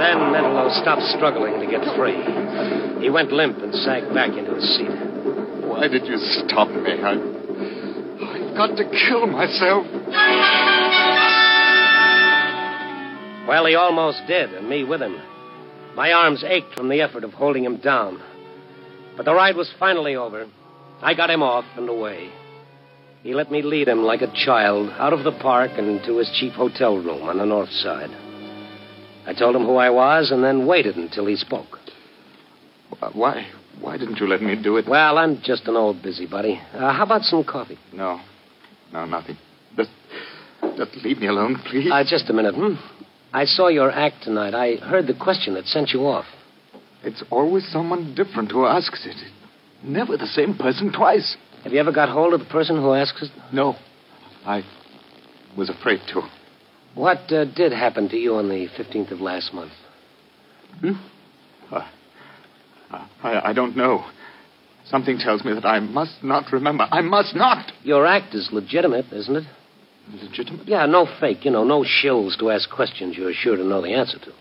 Then 0.00 0.18
Mentalo 0.32 0.72
stopped 0.80 1.02
struggling 1.12 1.60
to 1.60 1.66
get 1.66 1.84
free. 1.96 2.16
He 3.02 3.10
went 3.10 3.32
limp 3.32 3.58
and 3.58 3.74
sagged 3.74 4.14
back 4.14 4.32
into 4.32 4.54
his 4.54 4.64
seat. 4.76 4.94
Why 5.68 5.88
did 5.88 6.06
you 6.06 6.16
stop 6.16 6.68
me? 6.70 7.02
I, 7.04 7.12
I've 7.12 8.56
got 8.56 8.76
to 8.76 8.84
kill 8.88 9.26
myself. 9.26 9.84
Well, 13.46 13.66
he 13.66 13.74
almost 13.74 14.22
did, 14.26 14.52
and 14.54 14.68
me 14.68 14.84
with 14.84 15.02
him. 15.02 15.20
My 15.98 16.12
arms 16.12 16.44
ached 16.46 16.76
from 16.76 16.88
the 16.88 17.00
effort 17.00 17.24
of 17.24 17.32
holding 17.32 17.64
him 17.64 17.78
down. 17.78 18.22
But 19.16 19.24
the 19.24 19.34
ride 19.34 19.56
was 19.56 19.68
finally 19.80 20.14
over. 20.14 20.46
I 21.02 21.12
got 21.14 21.28
him 21.28 21.42
off 21.42 21.64
and 21.76 21.88
away. 21.88 22.30
He 23.24 23.34
let 23.34 23.50
me 23.50 23.62
lead 23.62 23.88
him 23.88 24.04
like 24.04 24.22
a 24.22 24.32
child 24.32 24.90
out 24.90 25.12
of 25.12 25.24
the 25.24 25.32
park 25.32 25.72
and 25.74 26.00
to 26.04 26.18
his 26.18 26.30
cheap 26.38 26.52
hotel 26.52 26.94
room 26.94 27.24
on 27.24 27.38
the 27.38 27.44
north 27.44 27.70
side. 27.70 28.10
I 29.26 29.34
told 29.36 29.56
him 29.56 29.64
who 29.64 29.74
I 29.74 29.90
was 29.90 30.30
and 30.30 30.44
then 30.44 30.68
waited 30.68 30.94
until 30.94 31.26
he 31.26 31.34
spoke. 31.34 31.80
Why? 33.12 33.48
Why 33.80 33.96
didn't 33.96 34.18
you 34.18 34.28
let 34.28 34.40
me 34.40 34.54
do 34.54 34.76
it? 34.76 34.86
Well, 34.88 35.18
I'm 35.18 35.42
just 35.42 35.66
an 35.66 35.74
old 35.74 36.00
busybody. 36.00 36.60
Uh, 36.74 36.92
how 36.92 37.02
about 37.02 37.22
some 37.22 37.42
coffee? 37.42 37.78
No. 37.92 38.20
No, 38.92 39.04
nothing. 39.04 39.36
Just, 39.76 39.90
just 40.76 40.94
leave 41.04 41.18
me 41.18 41.26
alone, 41.26 41.60
please. 41.68 41.90
Uh, 41.92 42.04
just 42.04 42.30
a 42.30 42.32
minute, 42.32 42.54
hmm? 42.54 42.74
I 43.32 43.44
saw 43.44 43.68
your 43.68 43.90
act 43.90 44.22
tonight. 44.22 44.54
I 44.54 44.76
heard 44.76 45.06
the 45.06 45.14
question 45.14 45.54
that 45.54 45.66
sent 45.66 45.90
you 45.90 46.06
off. 46.06 46.24
It's 47.02 47.22
always 47.30 47.66
someone 47.70 48.14
different 48.14 48.50
who 48.50 48.66
asks 48.66 49.06
it. 49.06 49.16
Never 49.82 50.16
the 50.16 50.26
same 50.26 50.56
person 50.56 50.92
twice. 50.92 51.36
Have 51.64 51.72
you 51.72 51.80
ever 51.80 51.92
got 51.92 52.08
hold 52.08 52.34
of 52.34 52.40
the 52.40 52.46
person 52.46 52.76
who 52.76 52.92
asks 52.94 53.22
it? 53.22 53.30
No. 53.52 53.76
I 54.44 54.62
was 55.56 55.68
afraid 55.68 56.00
to. 56.12 56.22
What 56.94 57.30
uh, 57.30 57.44
did 57.44 57.72
happen 57.72 58.08
to 58.08 58.16
you 58.16 58.34
on 58.36 58.48
the 58.48 58.66
15th 58.78 59.12
of 59.12 59.20
last 59.20 59.52
month? 59.52 59.72
Hmm? 60.80 60.92
Uh, 61.70 61.86
I, 63.22 63.50
I 63.50 63.52
don't 63.52 63.76
know. 63.76 64.04
Something 64.86 65.18
tells 65.18 65.44
me 65.44 65.52
that 65.52 65.66
I 65.66 65.80
must 65.80 66.24
not 66.24 66.50
remember. 66.52 66.88
I 66.90 67.02
must 67.02 67.36
not. 67.36 67.72
Your 67.82 68.06
act 68.06 68.34
is 68.34 68.48
legitimate, 68.52 69.12
isn't 69.12 69.36
it? 69.36 69.44
Legitimate? 70.12 70.66
Yeah, 70.68 70.86
no 70.86 71.06
fake. 71.20 71.44
You 71.44 71.50
know, 71.50 71.64
no 71.64 71.84
shills 71.84 72.38
to 72.38 72.50
ask 72.50 72.70
questions 72.70 73.16
you're 73.16 73.32
sure 73.32 73.56
to 73.56 73.64
know 73.64 73.82
the 73.82 73.94
answer 73.94 74.18
to. 74.18 74.32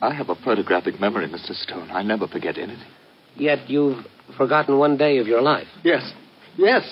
I 0.00 0.14
have 0.14 0.28
a 0.28 0.34
photographic 0.36 1.00
memory, 1.00 1.28
Mr. 1.28 1.54
Stone. 1.54 1.90
I 1.90 2.02
never 2.02 2.28
forget 2.28 2.58
anything. 2.58 2.86
Yet 3.36 3.68
you've 3.68 4.04
forgotten 4.36 4.78
one 4.78 4.96
day 4.96 5.18
of 5.18 5.26
your 5.26 5.42
life. 5.42 5.66
Yes. 5.82 6.12
Yes. 6.56 6.82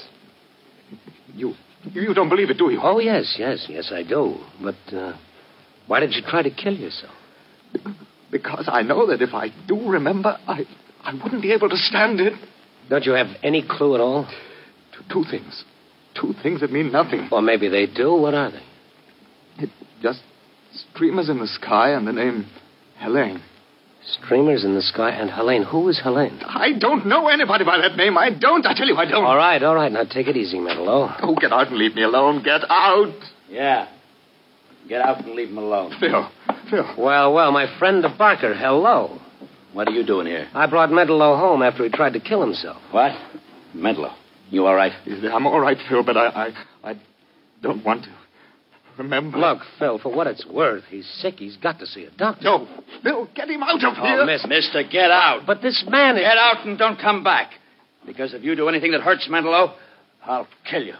You 1.35 1.55
you 1.93 2.15
don't 2.15 2.29
believe 2.29 2.51
it, 2.51 2.59
do 2.59 2.71
you? 2.71 2.81
Oh, 2.83 2.99
yes, 2.99 3.37
yes, 3.39 3.67
yes, 3.69 3.93
I 3.93 4.03
do. 4.03 4.39
But 4.61 4.97
uh, 4.97 5.17
why 5.87 6.01
did 6.01 6.15
you 6.15 6.23
try 6.23 6.43
to 6.43 6.51
kill 6.51 6.75
yourself? 6.75 7.15
Because 8.31 8.69
I 8.71 8.83
know 8.83 9.07
that 9.07 9.23
if 9.23 9.35
I 9.35 9.51
do 9.69 9.89
remember, 9.89 10.37
I 10.49 10.65
I 11.03 11.15
wouldn't 11.15 11.43
be 11.43 11.53
able 11.53 11.69
to 11.69 11.77
stand 11.77 12.21
it. 12.21 12.33
Don't 12.89 13.05
you 13.05 13.13
have 13.13 13.29
any 13.43 13.63
clue 13.67 13.95
at 13.95 14.01
all? 14.01 14.27
Two, 14.93 15.23
two 15.23 15.31
things. 15.31 15.65
Two 16.21 16.35
things 16.43 16.61
that 16.61 16.73
mean 16.73 16.93
nothing. 16.93 17.29
Or 17.31 17.43
maybe 17.43 17.69
they 17.69 17.87
do. 17.87 18.15
What 18.15 18.35
are 18.35 18.51
they? 18.51 19.65
It 19.65 19.71
just 20.03 20.21
streamers 20.93 21.29
in 21.29 21.39
the 21.39 21.47
sky 21.47 21.91
and 21.91 22.07
the 22.07 22.13
name 22.13 22.47
Helene. 22.99 23.43
Streamers 24.23 24.65
in 24.65 24.75
the 24.75 24.83
sky 24.83 25.11
and 25.11 25.31
Helene. 25.31 25.65
Who 25.65 25.89
is 25.89 26.01
Helene? 26.03 26.41
I 26.45 26.79
don't 26.79 27.07
know 27.07 27.29
anybody 27.29 27.65
by 27.65 27.79
that 27.79 27.97
name. 27.97 28.17
I 28.17 28.31
don't. 28.31 28.65
I 28.65 28.75
tell 28.75 28.87
you, 28.87 28.97
I 28.97 29.05
don't. 29.05 29.25
All 29.25 29.37
right, 29.37 29.63
all 29.63 29.75
right. 29.75 29.91
Now 29.91 30.05
take 30.05 30.29
it 30.29 30.37
easy, 30.37 30.59
Mentalo. 30.59 31.19
Oh, 31.23 31.35
get 31.35 31.53
out 31.53 31.69
and 31.69 31.77
leave 31.77 31.95
me 31.95 32.03
alone. 32.03 32.43
Get 32.43 32.61
out. 32.69 33.15
Yeah. 33.49 33.89
Get 34.89 35.01
out 35.01 35.25
and 35.25 35.35
leave 35.35 35.49
him 35.49 35.59
alone. 35.59 35.95
Phil. 35.99 36.31
Phil. 36.71 36.95
Well, 36.97 37.35
well, 37.35 37.51
my 37.51 37.79
friend 37.79 38.05
the 38.05 38.09
Barker, 38.09 38.55
hello. 38.55 39.21
What 39.73 39.89
are 39.89 39.93
you 39.93 40.07
doing 40.07 40.27
here? 40.27 40.49
I 40.55 40.67
brought 40.67 40.91
Mentalo 40.91 41.39
home 41.39 41.63
after 41.63 41.83
he 41.83 41.91
tried 41.91 42.13
to 42.13 42.21
kill 42.21 42.41
himself. 42.41 42.81
What? 42.93 43.13
Mentalo. 43.75 44.15
You 44.51 44.67
all 44.67 44.75
right? 44.75 44.93
I'm 45.07 45.47
all 45.47 45.61
right, 45.61 45.79
Phil, 45.89 46.05
but 46.05 46.17
I, 46.17 46.27
I, 46.27 46.91
I 46.91 47.01
don't 47.63 47.85
want 47.85 48.05
to 48.05 48.11
remember. 48.97 49.39
Look, 49.39 49.59
Phil, 49.79 49.99
for 49.99 50.15
what 50.15 50.27
it's 50.27 50.47
worth, 50.47 50.85
he's 50.89 51.09
sick. 51.21 51.35
He's 51.39 51.57
got 51.57 51.79
to 51.81 51.87
see 51.87 52.05
a 52.05 52.11
doctor. 52.11 52.45
No, 52.45 52.69
Phil, 53.03 53.29
get 53.35 53.49
him 53.51 53.63
out 53.63 53.83
of 53.83 53.95
oh, 53.99 54.03
here. 54.03 54.21
Oh, 54.21 54.27
miss, 54.27 54.47
mister, 54.49 54.83
get 54.85 55.11
out. 55.11 55.47
But 55.47 55.63
this 55.63 55.85
man 55.89 56.17
is... 56.17 56.23
Get 56.23 56.39
out 56.39 56.67
and 56.67 56.79
don't 56.79 56.99
come 56.99 57.25
back. 57.25 57.51
Because 58.07 58.35
if 58.35 58.43
you 58.43 58.55
do 58.55 58.69
anything 58.69 58.93
that 58.93 59.01
hurts 59.01 59.29
Mentalo, 59.29 59.75
I'll 60.25 60.47
kill 60.71 60.83
you. 60.83 60.95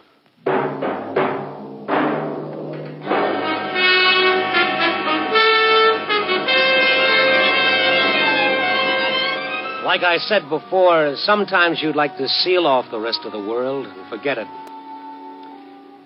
Like 9.87 10.03
I 10.03 10.17
said 10.17 10.49
before, 10.49 11.15
sometimes 11.15 11.81
you'd 11.81 11.95
like 11.95 12.17
to 12.17 12.27
seal 12.27 12.67
off 12.67 12.91
the 12.91 12.99
rest 12.99 13.21
of 13.23 13.31
the 13.31 13.39
world 13.39 13.87
and 13.87 14.09
forget 14.09 14.37
it. 14.37 14.47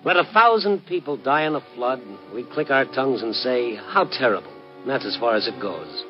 Let 0.04 0.16
a 0.16 0.30
thousand 0.32 0.86
people 0.86 1.16
die 1.16 1.46
in 1.48 1.56
a 1.56 1.64
flood, 1.74 2.00
we 2.32 2.44
click 2.44 2.70
our 2.70 2.84
tongues 2.84 3.22
and 3.22 3.34
say, 3.34 3.74
How 3.74 4.04
terrible. 4.04 4.52
And 4.82 4.88
that's 4.88 5.04
as 5.04 5.16
far 5.16 5.34
as 5.34 5.48
it 5.48 5.60
goes. 5.60 6.04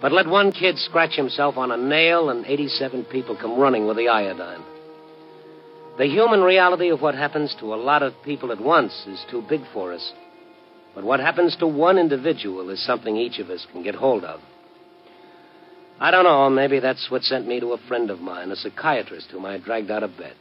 But 0.00 0.12
let 0.12 0.28
one 0.28 0.52
kid 0.52 0.78
scratch 0.78 1.16
himself 1.16 1.56
on 1.56 1.72
a 1.72 1.76
nail, 1.76 2.30
and 2.30 2.46
87 2.46 3.06
people 3.06 3.36
come 3.36 3.58
running 3.58 3.88
with 3.88 3.96
the 3.96 4.06
iodine. 4.06 4.62
The 5.98 6.06
human 6.06 6.42
reality 6.42 6.90
of 6.90 7.02
what 7.02 7.16
happens 7.16 7.56
to 7.58 7.74
a 7.74 7.82
lot 7.90 8.04
of 8.04 8.14
people 8.24 8.52
at 8.52 8.60
once 8.60 9.04
is 9.08 9.18
too 9.32 9.42
big 9.48 9.62
for 9.72 9.92
us. 9.92 10.12
But 10.94 11.02
what 11.02 11.18
happens 11.18 11.56
to 11.56 11.66
one 11.66 11.98
individual 11.98 12.70
is 12.70 12.86
something 12.86 13.16
each 13.16 13.40
of 13.40 13.50
us 13.50 13.66
can 13.72 13.82
get 13.82 13.96
hold 13.96 14.22
of. 14.22 14.38
I 16.00 16.10
don't 16.10 16.24
know. 16.24 16.50
Maybe 16.50 16.80
that's 16.80 17.10
what 17.10 17.22
sent 17.22 17.46
me 17.46 17.60
to 17.60 17.72
a 17.72 17.78
friend 17.88 18.10
of 18.10 18.20
mine, 18.20 18.50
a 18.50 18.56
psychiatrist 18.56 19.28
whom 19.30 19.46
I 19.46 19.58
dragged 19.58 19.90
out 19.90 20.02
of 20.02 20.16
bed. 20.16 20.34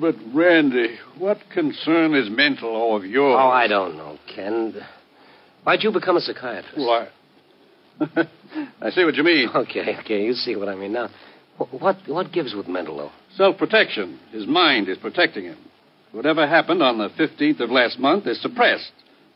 But, 0.00 0.16
Randy, 0.34 0.98
what 1.16 1.38
concern 1.54 2.14
is 2.14 2.28
Mentalo 2.28 2.96
of 2.96 3.04
yours? 3.04 3.38
Oh, 3.40 3.48
I 3.48 3.68
don't 3.68 3.96
know, 3.96 4.18
Ken. 4.34 4.74
Why'd 5.62 5.82
you 5.82 5.92
become 5.92 6.16
a 6.16 6.20
psychiatrist? 6.20 6.76
Why? 6.78 7.08
I 8.80 8.90
see 8.90 9.04
what 9.04 9.14
you 9.14 9.22
mean. 9.22 9.48
Okay, 9.54 9.96
okay, 10.00 10.24
you 10.24 10.32
see 10.32 10.56
what 10.56 10.68
I 10.68 10.74
mean 10.74 10.92
now. 10.92 11.08
What 11.78 11.98
what 12.06 12.32
gives 12.32 12.54
with 12.54 12.66
Mentalo? 12.66 13.10
Self 13.36 13.58
protection. 13.58 14.18
His 14.32 14.46
mind 14.46 14.88
is 14.88 14.96
protecting 14.96 15.44
him. 15.44 15.58
Whatever 16.12 16.46
happened 16.46 16.82
on 16.82 16.98
the 16.98 17.10
15th 17.10 17.60
of 17.60 17.70
last 17.70 17.98
month 17.98 18.26
is 18.26 18.40
suppressed. 18.40 18.90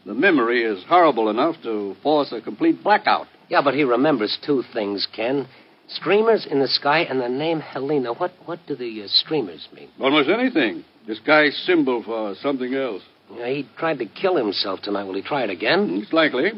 The 0.06 0.14
memory 0.14 0.64
is 0.64 0.82
horrible 0.88 1.28
enough 1.28 1.56
to 1.62 1.94
force 2.02 2.32
a 2.32 2.40
complete 2.40 2.82
blackout. 2.82 3.26
Yeah, 3.48 3.60
but 3.62 3.74
he 3.74 3.84
remembers 3.84 4.38
two 4.44 4.62
things, 4.72 5.06
Ken. 5.14 5.46
Streamers 5.88 6.46
in 6.50 6.60
the 6.60 6.68
sky 6.68 7.00
and 7.00 7.20
the 7.20 7.28
name 7.28 7.60
Helena. 7.60 8.14
What 8.14 8.32
what 8.46 8.58
do 8.66 8.74
the 8.74 9.02
uh, 9.02 9.06
streamers 9.06 9.68
mean? 9.74 9.88
Almost 10.00 10.30
anything. 10.30 10.84
This 11.06 11.18
guy's 11.20 11.54
symbol 11.66 12.02
for 12.02 12.34
something 12.40 12.72
else. 12.74 13.02
Yeah, 13.36 13.48
he 13.48 13.68
tried 13.76 13.98
to 13.98 14.06
kill 14.06 14.36
himself 14.36 14.80
tonight. 14.82 15.04
Will 15.04 15.14
he 15.14 15.22
try 15.22 15.44
it 15.44 15.50
again? 15.50 16.00
It's 16.02 16.12
likely. 16.12 16.52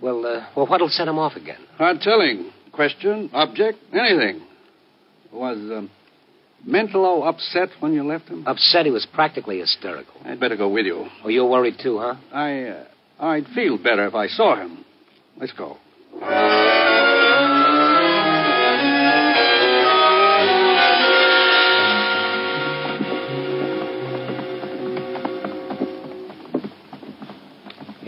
Well, 0.00 0.24
uh, 0.24 0.46
well, 0.56 0.66
what'll 0.66 0.88
set 0.88 1.08
him 1.08 1.18
off 1.18 1.34
again? 1.36 1.58
Hard 1.76 2.00
telling. 2.00 2.50
Question, 2.72 3.28
object, 3.32 3.78
anything. 3.92 4.40
Was 5.32 5.56
um, 5.56 5.90
Mentalo 6.66 7.26
upset 7.28 7.68
when 7.80 7.92
you 7.92 8.04
left 8.04 8.28
him? 8.28 8.46
Upset. 8.46 8.86
He 8.86 8.92
was 8.92 9.06
practically 9.12 9.58
hysterical. 9.58 10.14
I'd 10.24 10.40
better 10.40 10.56
go 10.56 10.68
with 10.68 10.86
you. 10.86 11.06
Oh, 11.24 11.28
you're 11.28 11.48
worried 11.48 11.76
too, 11.82 11.98
huh? 11.98 12.14
I, 12.32 12.62
uh, 12.64 12.84
I'd 13.18 13.46
feel 13.54 13.76
better 13.76 14.06
if 14.06 14.14
I 14.14 14.28
saw 14.28 14.56
him. 14.56 14.84
Let's 15.36 15.52
go. 15.52 15.76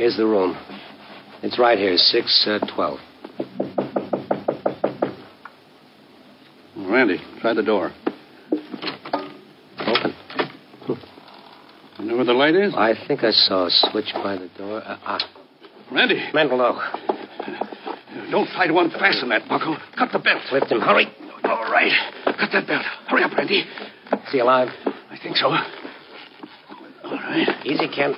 Here's 0.00 0.16
the 0.16 0.26
room. 0.26 0.56
It's 1.42 1.58
right 1.58 1.78
here, 1.78 1.96
612. 1.96 2.98
Randy, 6.90 7.18
try 7.40 7.52
the 7.54 7.62
door. 7.62 7.92
Open. 9.80 10.14
You 11.98 12.04
know 12.06 12.16
where 12.16 12.24
the 12.24 12.32
light 12.32 12.54
is? 12.54 12.74
I 12.74 12.94
think 13.06 13.22
I 13.22 13.30
saw 13.30 13.66
a 13.66 13.70
switch 13.70 14.12
by 14.14 14.36
the 14.36 14.48
door. 14.56 14.82
Uh, 14.84 14.98
ah. 15.04 15.18
Randy. 15.92 16.16
Mentalo. 16.34 16.99
Don't 18.30 18.48
try 18.50 18.66
to 18.66 18.78
unfasten 18.78 19.28
that 19.30 19.48
buckle. 19.48 19.76
Cut 19.98 20.10
the 20.12 20.18
belt. 20.18 20.42
Lift 20.52 20.70
him. 20.70 20.80
Hurry. 20.80 21.06
All 21.44 21.70
right. 21.70 21.92
Cut 22.24 22.50
that 22.52 22.66
belt. 22.66 22.84
Hurry 23.08 23.24
up, 23.24 23.32
Randy. 23.36 23.60
Is 23.60 24.32
he 24.32 24.38
alive? 24.38 24.68
I 25.10 25.18
think 25.20 25.36
so. 25.36 25.48
All 25.48 25.56
right. 27.10 27.66
Easy, 27.66 27.88
Ken. 27.88 28.14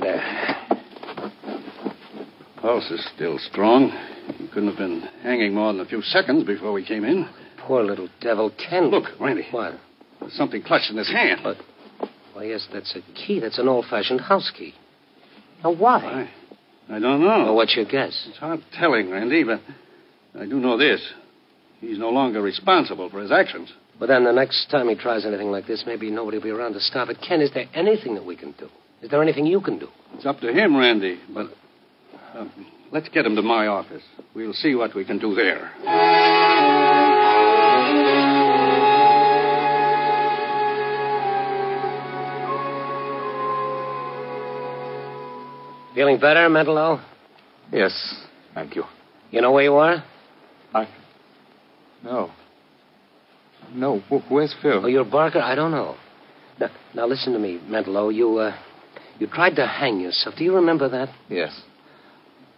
There. 0.00 0.56
Pulse 2.60 2.90
is 2.90 3.08
still 3.14 3.38
strong. 3.38 3.90
He 4.38 4.48
couldn't 4.48 4.70
have 4.70 4.78
been 4.78 5.02
hanging 5.22 5.54
more 5.54 5.72
than 5.72 5.80
a 5.80 5.86
few 5.86 6.02
seconds 6.02 6.44
before 6.44 6.72
we 6.72 6.84
came 6.84 7.04
in. 7.04 7.28
Poor 7.58 7.84
little 7.84 8.08
devil. 8.20 8.50
Ken. 8.50 8.90
Look, 8.90 9.04
Randy. 9.20 9.46
What? 9.52 9.74
There's 10.20 10.32
something 10.34 10.62
clutched 10.62 10.90
in 10.90 10.96
his 10.96 11.10
hand. 11.10 11.40
But, 11.44 11.56
well, 12.34 12.44
yes, 12.44 12.66
that's 12.72 12.96
a 12.96 13.00
key. 13.14 13.38
That's 13.38 13.58
an 13.58 13.68
old 13.68 13.86
fashioned 13.88 14.22
house 14.22 14.50
key. 14.56 14.74
Now, 15.62 15.72
why? 15.72 15.98
I, 15.98 16.30
I 16.88 16.98
don't 16.98 17.20
know. 17.20 17.44
Well, 17.44 17.54
what's 17.54 17.74
your 17.76 17.84
guess? 17.84 18.26
It's 18.28 18.38
hard 18.38 18.60
telling, 18.72 19.10
Randy, 19.10 19.44
but 19.44 19.60
I 20.38 20.44
do 20.46 20.58
know 20.60 20.76
this. 20.76 21.00
He's 21.80 21.98
no 21.98 22.10
longer 22.10 22.40
responsible 22.40 23.10
for 23.10 23.20
his 23.20 23.32
actions. 23.32 23.72
But 23.98 24.06
then 24.06 24.24
the 24.24 24.32
next 24.32 24.70
time 24.70 24.88
he 24.88 24.94
tries 24.94 25.26
anything 25.26 25.50
like 25.50 25.66
this, 25.66 25.84
maybe 25.86 26.10
nobody 26.10 26.38
will 26.38 26.44
be 26.44 26.50
around 26.50 26.74
to 26.74 26.80
stop 26.80 27.08
it. 27.08 27.18
Ken, 27.26 27.40
is 27.40 27.50
there 27.54 27.66
anything 27.74 28.14
that 28.14 28.24
we 28.24 28.36
can 28.36 28.52
do? 28.52 28.68
Is 29.00 29.10
there 29.10 29.22
anything 29.22 29.46
you 29.46 29.60
can 29.60 29.78
do? 29.78 29.88
It's 30.14 30.26
up 30.26 30.40
to 30.40 30.52
him, 30.52 30.76
Randy. 30.76 31.20
But 31.32 31.48
uh, 32.34 32.46
let's 32.90 33.08
get 33.08 33.26
him 33.26 33.36
to 33.36 33.42
my 33.42 33.66
office. 33.66 34.02
We'll 34.34 34.52
see 34.52 34.74
what 34.74 34.94
we 34.94 35.04
can 35.04 35.18
do 35.18 35.34
there. 35.34 35.72
Feeling 46.02 46.18
better, 46.18 46.48
Mentalo? 46.48 47.00
Yes, 47.70 47.92
thank 48.56 48.74
you. 48.74 48.82
You 49.30 49.40
know 49.40 49.52
where 49.52 49.62
you 49.62 49.74
are? 49.74 50.02
I. 50.74 50.88
No. 52.02 52.32
No. 53.72 54.02
Where's 54.28 54.52
Phil? 54.60 54.80
Oh, 54.82 54.88
you're 54.88 55.04
Barker? 55.04 55.38
I 55.38 55.54
don't 55.54 55.70
know. 55.70 55.94
Now, 56.58 56.70
now 56.92 57.06
listen 57.06 57.34
to 57.34 57.38
me, 57.38 57.60
Mentalo. 57.68 58.12
You, 58.12 58.36
uh, 58.36 58.58
you 59.20 59.28
tried 59.28 59.54
to 59.54 59.64
hang 59.64 60.00
yourself. 60.00 60.34
Do 60.36 60.42
you 60.42 60.56
remember 60.56 60.88
that? 60.88 61.08
Yes. 61.28 61.56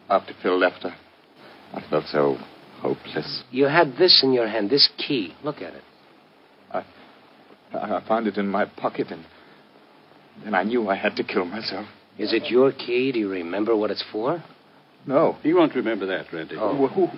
After 0.09 0.33
Phil 0.43 0.59
left, 0.59 0.83
I, 0.83 0.97
I 1.75 1.85
felt 1.91 2.07
so 2.07 2.39
hopeless. 2.81 3.43
You 3.51 3.67
had 3.67 3.97
this 3.99 4.23
in 4.23 4.33
your 4.33 4.49
hand, 4.49 4.71
this 4.71 4.89
key. 4.97 5.35
Look 5.45 5.57
at 5.57 5.75
it. 5.75 5.85
I, 6.73 6.83
I 7.75 8.03
found 8.09 8.27
it 8.27 8.39
in 8.39 8.49
my 8.49 8.65
pocket, 8.65 9.09
and 9.11 9.27
then 10.43 10.55
I 10.55 10.63
knew 10.63 10.89
I 10.89 10.97
had 10.97 11.15
to 11.17 11.25
kill 11.25 11.45
myself. 11.45 11.85
Is 12.19 12.33
it 12.33 12.45
your 12.47 12.73
key? 12.73 13.13
Do 13.13 13.19
you 13.19 13.31
remember 13.31 13.77
what 13.77 13.91
it's 13.91 14.05
for? 14.13 14.43
No. 15.07 15.37
He 15.43 15.53
won't 15.53 15.75
remember 15.75 16.07
that, 16.07 16.33
Randy. 16.33 16.57
Oh. 16.59 16.87
Who, 16.89 17.09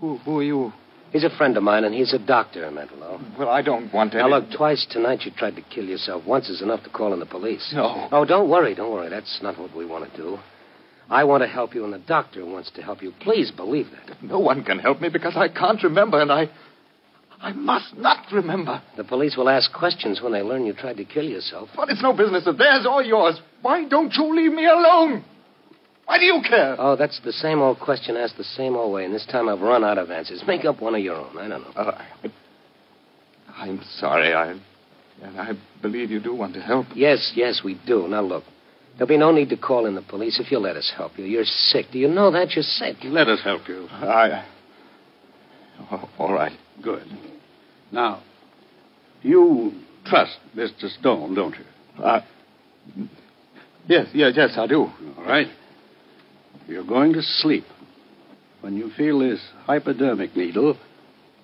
who, 0.00 0.18
who 0.18 0.38
are 0.38 0.42
you? 0.42 0.72
He's 1.12 1.24
a 1.24 1.36
friend 1.36 1.56
of 1.56 1.62
mine, 1.62 1.84
and 1.84 1.94
he's 1.94 2.14
a 2.14 2.18
doctor, 2.18 2.60
Mentalo. 2.70 3.38
Well, 3.38 3.50
I 3.50 3.60
don't 3.60 3.92
want 3.92 4.12
to. 4.12 4.18
Now, 4.18 4.28
look, 4.28 4.50
twice 4.56 4.86
tonight 4.90 5.20
you 5.24 5.30
tried 5.30 5.56
to 5.56 5.62
kill 5.62 5.84
yourself. 5.84 6.24
Once 6.26 6.48
is 6.48 6.62
enough 6.62 6.82
to 6.84 6.90
call 6.90 7.12
in 7.12 7.20
the 7.20 7.26
police. 7.26 7.70
No. 7.74 8.08
Oh, 8.10 8.24
don't 8.24 8.48
worry, 8.48 8.74
don't 8.74 8.90
worry. 8.90 9.10
That's 9.10 9.40
not 9.42 9.58
what 9.58 9.76
we 9.76 9.84
want 9.84 10.10
to 10.10 10.16
do. 10.16 10.38
I 11.10 11.24
want 11.24 11.42
to 11.42 11.48
help 11.48 11.74
you, 11.74 11.84
and 11.84 11.92
the 11.92 11.98
doctor 11.98 12.46
wants 12.46 12.70
to 12.76 12.82
help 12.82 13.02
you. 13.02 13.12
Please 13.20 13.50
believe 13.50 13.88
that. 13.90 14.22
No 14.22 14.38
one 14.38 14.64
can 14.64 14.78
help 14.78 15.02
me 15.02 15.10
because 15.10 15.36
I 15.36 15.48
can't 15.48 15.82
remember, 15.82 16.20
and 16.22 16.32
I. 16.32 16.48
I 17.42 17.52
must 17.52 17.96
not 17.96 18.26
remember. 18.32 18.80
The 18.96 19.02
police 19.02 19.36
will 19.36 19.48
ask 19.48 19.72
questions 19.72 20.22
when 20.22 20.32
they 20.32 20.42
learn 20.42 20.64
you 20.64 20.72
tried 20.72 20.98
to 20.98 21.04
kill 21.04 21.24
yourself. 21.24 21.70
But 21.74 21.90
it's 21.90 22.02
no 22.02 22.12
business 22.12 22.46
of 22.46 22.56
theirs 22.56 22.86
or 22.88 23.02
yours. 23.02 23.40
Why 23.62 23.84
don't 23.88 24.14
you 24.14 24.34
leave 24.34 24.52
me 24.52 24.64
alone? 24.64 25.24
Why 26.04 26.18
do 26.18 26.24
you 26.24 26.40
care? 26.48 26.76
Oh, 26.78 26.94
that's 26.94 27.20
the 27.24 27.32
same 27.32 27.60
old 27.60 27.80
question 27.80 28.16
asked 28.16 28.36
the 28.36 28.44
same 28.44 28.76
old 28.76 28.92
way, 28.92 29.04
and 29.04 29.12
this 29.12 29.26
time 29.26 29.48
I've 29.48 29.60
run 29.60 29.82
out 29.82 29.98
of 29.98 30.10
answers. 30.10 30.42
Make 30.46 30.64
up 30.64 30.80
one 30.80 30.94
of 30.94 31.00
your 31.00 31.16
own. 31.16 31.36
I 31.36 31.48
don't 31.48 31.62
know. 31.62 31.72
Uh, 31.74 32.04
I, 32.22 33.64
I'm 33.64 33.80
sorry. 33.98 34.32
I, 34.32 34.52
and 35.22 35.40
I 35.40 35.52
believe 35.80 36.12
you 36.12 36.20
do 36.20 36.34
want 36.34 36.54
to 36.54 36.60
help. 36.60 36.86
Yes, 36.94 37.32
yes, 37.34 37.62
we 37.64 37.80
do. 37.86 38.06
Now, 38.08 38.22
look. 38.22 38.44
There'll 38.94 39.08
be 39.08 39.16
no 39.16 39.32
need 39.32 39.48
to 39.48 39.56
call 39.56 39.86
in 39.86 39.94
the 39.94 40.02
police 40.02 40.38
if 40.38 40.52
you'll 40.52 40.62
let 40.62 40.76
us 40.76 40.92
help 40.96 41.18
you. 41.18 41.24
You're 41.24 41.44
sick. 41.44 41.86
Do 41.92 41.98
you 41.98 42.08
know 42.08 42.30
that? 42.30 42.50
You're 42.50 42.62
sick. 42.62 42.96
Let 43.04 43.26
us 43.26 43.40
help 43.42 43.66
you. 43.66 43.88
I. 43.90 44.44
Oh, 45.90 46.10
all 46.18 46.32
right. 46.32 46.52
Good. 46.82 47.04
Now, 47.92 48.22
you 49.22 49.72
trust 50.06 50.38
Mr. 50.56 50.88
Stone, 50.98 51.34
don't 51.34 51.54
you? 51.54 52.02
Uh, 52.02 52.20
yes, 53.86 54.08
yes, 54.14 54.32
yes, 54.34 54.54
I 54.56 54.66
do. 54.66 54.90
All 55.18 55.24
right. 55.24 55.46
You're 56.66 56.86
going 56.86 57.12
to 57.12 57.22
sleep. 57.22 57.64
When 58.62 58.76
you 58.76 58.90
feel 58.96 59.18
this 59.18 59.40
hypodermic 59.66 60.34
needle, 60.36 60.78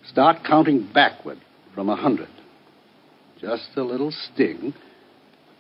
start 0.07 0.39
counting 0.47 0.89
backward 0.93 1.39
from 1.75 1.91
a 1.91 1.97
hundred. 1.97 2.29
Just 3.41 3.69
a 3.77 3.83
little 3.83 4.11
sting. 4.11 4.73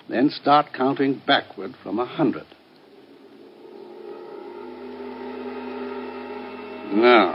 Then 0.09 0.30
start 0.30 0.73
counting 0.75 1.21
backward 1.26 1.73
from 1.83 1.99
a 1.99 2.07
hundred. 2.07 2.47
Now, 6.91 7.34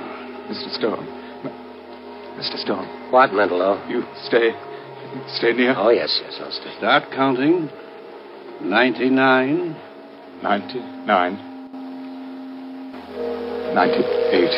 Mr. 0.49 0.75
Stone. 0.80 1.22
Mr. 2.38 2.58
Stone, 2.58 2.88
What, 3.12 3.30
Mentalo? 3.32 3.78
you 3.89 4.04
stay. 4.28 4.52
Stay 5.38 5.54
near. 5.54 5.74
Oh, 5.78 5.89
yes, 5.89 6.19
yes, 6.24 6.39
I'll 6.41 6.52
stay. 6.52 6.74
start 6.78 7.04
counting. 7.13 7.69
Ninety-nine. 8.62 9.76
99. 10.41 11.38
98. 13.76 14.52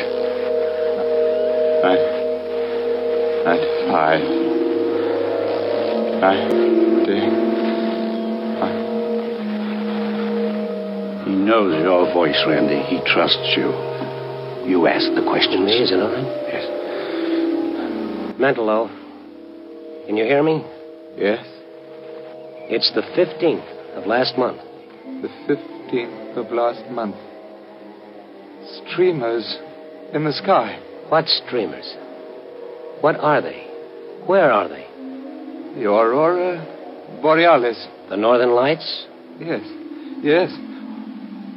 95. 3.45 4.21
90. 6.21 6.55
He 11.25 11.31
knows 11.35 11.73
your 11.83 12.05
voice, 12.13 12.41
Randy. 12.47 12.81
He 12.89 12.97
trusts 13.13 13.53
you. 13.57 13.69
You 14.69 14.87
ask 14.87 15.13
the 15.13 15.21
questions. 15.27 15.65
Me, 15.65 15.77
is 15.83 15.91
it 15.91 15.99
all 15.99 16.11
right? 16.11 16.25
Yes. 16.49 16.64
Mentalo, 18.39 18.89
can 20.05 20.17
you 20.17 20.25
hear 20.25 20.43
me? 20.43 20.63
Yes, 21.17 21.45
It's 22.67 22.91
the 22.93 23.01
15th 23.01 23.95
of 23.97 24.05
last 24.07 24.37
month. 24.37 24.59
the 25.21 25.29
15th 25.47 26.35
of 26.37 26.51
last 26.51 26.89
month. 26.91 27.15
Streamers 28.91 29.57
in 30.13 30.25
the 30.25 30.33
sky. 30.33 30.79
What 31.09 31.27
streamers? 31.27 31.95
What 33.01 33.15
are 33.17 33.41
they? 33.41 33.63
Where 34.25 34.51
are 34.51 34.67
they? 34.67 34.85
The 35.79 35.85
Aurora 35.89 36.65
Borealis. 37.21 37.87
The 38.09 38.17
Northern 38.17 38.51
Lights? 38.51 39.05
Yes, 39.39 39.61
yes. 40.21 40.49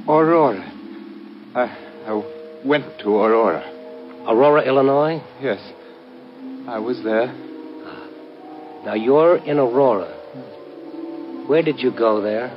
Aurora. 0.09 0.61
I, 1.55 1.65
I 2.07 2.61
went 2.65 2.85
to 3.01 3.09
Aurora. 3.17 3.63
Aurora, 4.29 4.63
Illinois? 4.63 5.21
Yes. 5.41 5.59
I 6.69 6.79
was 6.79 7.01
there. 7.03 7.35
Ah. 7.87 8.85
Now, 8.85 8.95
you're 8.95 9.39
in 9.39 9.59
Aurora. 9.59 10.13
Where 11.47 11.63
did 11.63 11.79
you 11.79 11.91
go 11.91 12.21
there? 12.21 12.55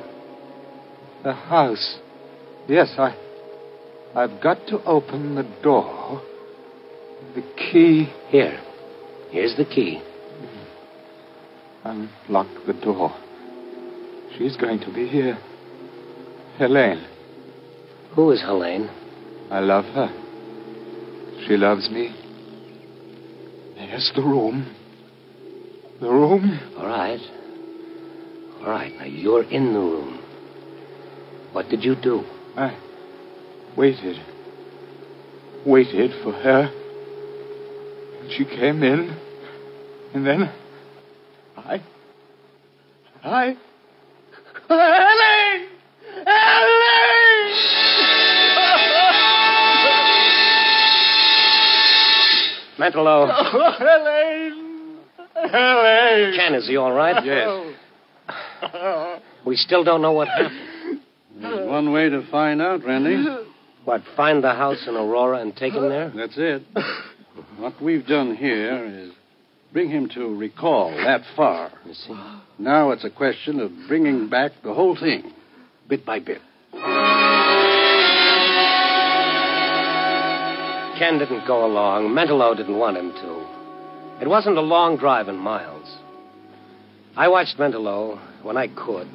The 1.24 1.32
house. 1.32 1.97
Yes, 2.67 2.93
I. 2.97 3.15
I've 4.13 4.43
got 4.43 4.67
to 4.67 4.84
open 4.84 5.36
the 5.36 5.50
door. 5.63 6.21
The 7.36 7.41
key. 7.56 8.12
Here. 8.28 8.60
Here's 9.30 9.56
the 9.56 9.63
key. 9.63 10.02
Mm-hmm. 10.04 11.88
Unlock 12.28 12.47
the 12.67 12.74
door. 12.74 13.15
She's 14.38 14.58
going 14.58 14.82
to 14.82 14.93
be 14.93 15.08
here. 15.08 15.38
Helene. 16.58 17.08
Who 18.15 18.32
is 18.32 18.41
Helene? 18.41 18.89
I 19.50 19.62
love 19.62 19.86
her. 19.86 20.10
She 21.47 21.56
loves 21.56 21.89
me. 21.89 22.20
There's 23.88 24.12
the 24.15 24.22
room. 24.22 24.76
The 26.00 26.10
room. 26.10 26.60
All 26.78 26.86
right. 26.86 27.20
All 28.62 28.70
right. 28.70 28.94
Now, 28.98 29.06
you're 29.06 29.44
in 29.44 29.74
the 29.74 29.80
room. 29.80 30.24
What 31.52 31.67
did 31.70 31.84
you 31.84 31.96
do? 31.96 32.24
I 32.56 32.78
waited. 33.76 34.17
Waited 35.65 36.12
for 36.24 36.32
her. 36.32 36.72
And 38.22 38.32
she 38.32 38.46
came 38.46 38.84
in. 38.84 39.17
And 40.13 40.26
then. 40.26 40.54
I. 41.58 41.82
I. 43.24 43.58
Mentalo. 52.82 53.30
Oh, 53.32 53.72
Helene! 53.78 54.98
Helene! 55.36 56.36
Ken, 56.36 56.56
is 56.56 56.67
he 56.67 56.78
all 56.78 56.91
right? 56.91 57.24
Yes. 57.24 57.76
We 59.46 59.56
still 59.56 59.84
don't 59.84 60.02
know 60.02 60.13
what 60.13 60.28
happened. 60.28 61.02
There's 61.39 61.67
one 61.67 61.91
way 61.91 62.10
to 62.10 62.26
find 62.32 62.62
out, 62.62 62.84
Randy. 62.84 63.26
What, 63.86 64.02
find 64.15 64.44
the 64.44 64.54
house 64.54 64.84
in 64.88 64.96
Aurora 64.96 65.41
and 65.41 65.56
take 65.56 65.74
him 65.74 65.89
there? 65.89 66.12
That's 66.15 66.34
it. 66.38 66.63
What 67.58 67.82
we've 67.82 68.06
done 68.06 68.36
here 68.36 68.86
is 68.86 69.12
bring 69.74 69.89
him 69.89 70.10
to 70.15 70.36
recall 70.36 70.91
that 70.91 71.22
far. 71.36 71.72
You 71.86 71.94
see? 71.94 72.13
Now 72.58 72.91
it's 72.91 73.04
a 73.04 73.10
question 73.10 73.60
of 73.60 73.72
bringing 73.88 74.30
back 74.30 74.52
the 74.63 74.74
whole 74.74 74.96
thing, 74.96 75.32
bit 75.88 76.06
by 76.06 76.20
bit. 76.20 76.41
Ken 81.01 81.17
didn't 81.17 81.47
go 81.47 81.65
along. 81.65 82.09
Mentalo 82.09 82.55
didn't 82.55 82.77
want 82.77 82.95
him 82.95 83.11
to. 83.11 84.21
It 84.21 84.29
wasn't 84.29 84.59
a 84.59 84.61
long 84.61 84.97
drive 84.97 85.29
in 85.29 85.35
miles. 85.35 85.97
I 87.17 87.27
watched 87.27 87.57
Mentalo 87.57 88.19
when 88.43 88.55
I 88.55 88.67
could. 88.67 89.07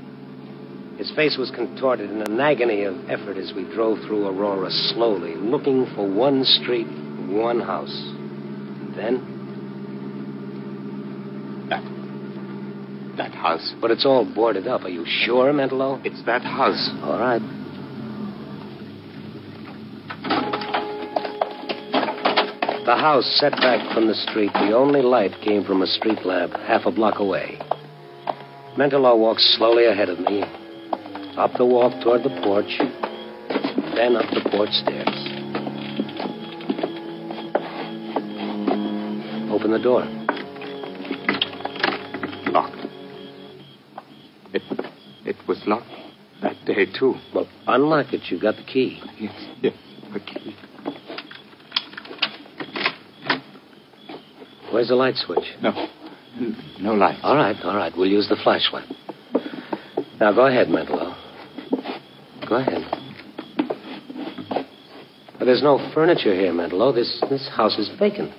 His 0.98 1.12
face 1.14 1.36
was 1.38 1.52
contorted 1.52 2.10
in 2.10 2.22
an 2.22 2.40
agony 2.40 2.82
of 2.82 3.08
effort 3.08 3.36
as 3.36 3.52
we 3.54 3.62
drove 3.72 4.00
through 4.00 4.26
Aurora 4.26 4.68
slowly, 4.68 5.36
looking 5.36 5.86
for 5.94 6.10
one 6.12 6.42
street, 6.42 6.88
one 7.30 7.60
house. 7.60 7.96
Then, 8.96 9.34
That 13.16 13.32
house. 13.32 13.74
but 13.80 13.90
it's 13.92 14.04
all 14.04 14.24
boarded 14.26 14.66
up. 14.66 14.82
Are 14.82 14.90
you 14.90 15.04
sure, 15.06 15.52
Mentalo? 15.52 16.04
It's 16.04 16.22
that 16.26 16.42
house. 16.42 16.90
All 17.02 17.18
right. 17.18 17.40
The 22.86 22.94
house 22.94 23.26
set 23.40 23.50
back 23.50 23.92
from 23.92 24.06
the 24.06 24.14
street. 24.14 24.52
The 24.52 24.72
only 24.72 25.02
light 25.02 25.32
came 25.42 25.64
from 25.64 25.82
a 25.82 25.88
street 25.88 26.24
lamp 26.24 26.52
half 26.52 26.86
a 26.86 26.92
block 26.92 27.18
away. 27.18 27.58
Mentalo 28.78 29.18
walked 29.18 29.40
slowly 29.40 29.86
ahead 29.86 30.08
of 30.08 30.20
me, 30.20 30.44
up 31.36 31.50
the 31.58 31.64
walk 31.66 32.00
toward 32.04 32.22
the 32.22 32.30
porch, 32.44 32.78
then 33.96 34.14
up 34.14 34.30
the 34.32 34.48
porch 34.52 34.70
stairs. 34.70 35.08
Open 39.50 39.72
the 39.72 39.80
door. 39.82 40.04
Locked. 42.52 42.86
It, 44.54 44.62
it 45.24 45.36
was 45.48 45.60
locked 45.66 45.90
that 46.40 46.54
day, 46.64 46.86
too. 46.86 47.16
Well, 47.34 47.48
unlock 47.66 48.12
it. 48.12 48.30
You've 48.30 48.42
got 48.42 48.54
the 48.54 48.62
key. 48.62 49.02
Yes, 49.18 49.34
yes, 49.60 49.74
the 50.12 50.20
key. 50.20 50.54
Where's 54.76 54.88
the 54.88 54.94
light 54.94 55.14
switch? 55.16 55.54
No. 55.62 55.88
No 56.78 56.92
light. 56.92 57.18
All 57.22 57.34
right, 57.34 57.56
all 57.64 57.74
right. 57.74 57.90
We'll 57.96 58.10
use 58.10 58.28
the 58.28 58.36
flashlight. 58.36 58.84
Now, 60.20 60.34
go 60.34 60.44
ahead, 60.44 60.66
Mentalo. 60.66 61.16
Go 62.46 62.56
ahead. 62.56 62.82
But 65.38 65.46
there's 65.46 65.62
no 65.62 65.78
furniture 65.94 66.34
here, 66.34 66.52
Mentalo. 66.52 66.94
This, 66.94 67.24
this 67.30 67.48
house 67.56 67.78
is 67.78 67.90
vacant. 67.98 68.34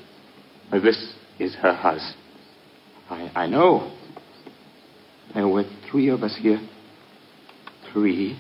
Uh, 0.72 0.80
This 0.80 1.12
is 1.40 1.56
her 1.56 1.74
house. 1.74 2.14
I, 3.10 3.32
I 3.36 3.48
know. 3.48 3.98
There 5.34 5.48
were 5.48 5.64
three 5.90 6.10
of 6.10 6.22
us 6.22 6.38
here. 6.40 6.62
Three. 7.92 8.38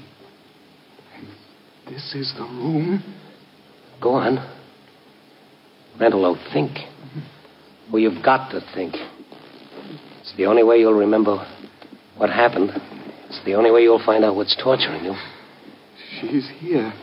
And 1.16 1.28
This 1.92 2.14
is 2.14 2.32
the 2.38 2.44
room. 2.44 3.04
Go 4.00 4.12
on. 4.12 4.38
Mentalo, 6.00 6.36
think. 6.54 6.78
Well, 7.92 8.02
you've 8.02 8.24
got 8.24 8.52
to 8.52 8.62
think. 8.74 8.96
It's 10.22 10.34
the 10.36 10.46
only 10.46 10.64
way 10.64 10.78
you'll 10.78 10.94
remember 10.94 11.38
what 12.18 12.30
happened. 12.30 12.72
It's 13.30 13.42
the 13.46 13.56
only 13.56 13.72
way 13.72 13.82
you'll 13.82 14.04
find 14.06 14.24
out 14.24 14.36
what's 14.36 14.56
torturing 14.62 15.06
you. 15.06 15.14
She's 16.20 16.50
here. 16.60 16.94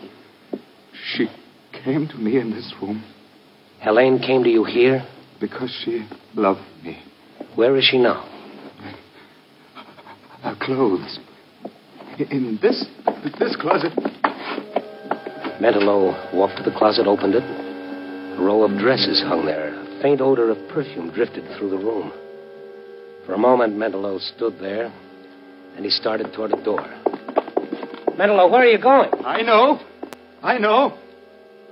She 1.15 1.29
came 1.85 2.09
to 2.09 2.17
me 2.17 2.39
in 2.39 2.51
this 2.51 2.73
room 2.81 3.05
Helene 3.85 4.19
came 4.19 4.43
to 4.43 4.49
you 4.49 4.65
here. 4.65 5.07
because 5.39 5.71
she 5.85 6.09
loved 6.35 6.65
me. 6.83 7.03
Where 7.55 7.77
is 7.77 7.85
she 7.85 7.99
now? 7.99 8.25
Her 10.43 10.57
clothes. 10.59 11.19
In 12.31 12.59
this 12.63 12.87
this 13.39 13.57
closet. 13.57 13.93
Mentalo 15.61 16.33
walked 16.35 16.57
to 16.57 16.63
the 16.63 16.75
closet, 16.77 17.07
opened 17.07 17.35
it. 17.35 17.43
A 17.43 18.43
row 18.43 18.63
of 18.63 18.79
dresses 18.79 19.21
hung 19.21 19.45
there. 19.45 19.64
A 20.05 20.07
faint 20.07 20.21
odor 20.21 20.51
of 20.51 20.59
perfume 20.69 21.11
drifted 21.15 21.45
through 21.57 21.71
the 21.71 21.79
room. 21.79 22.13
For 23.25 23.33
a 23.33 23.39
moment, 23.39 23.75
Mentalo 23.75 24.21
stood 24.21 24.59
there, 24.61 24.93
and 25.77 25.83
he 25.83 25.91
started 25.91 26.31
toward 26.35 26.53
a 26.53 26.63
door. 26.63 26.83
Mentalo, 28.09 28.51
where 28.51 28.61
are 28.61 28.67
you 28.67 28.79
going? 28.79 29.09
I 29.25 29.41
know. 29.41 29.81
I 30.43 30.59
know. 30.59 30.99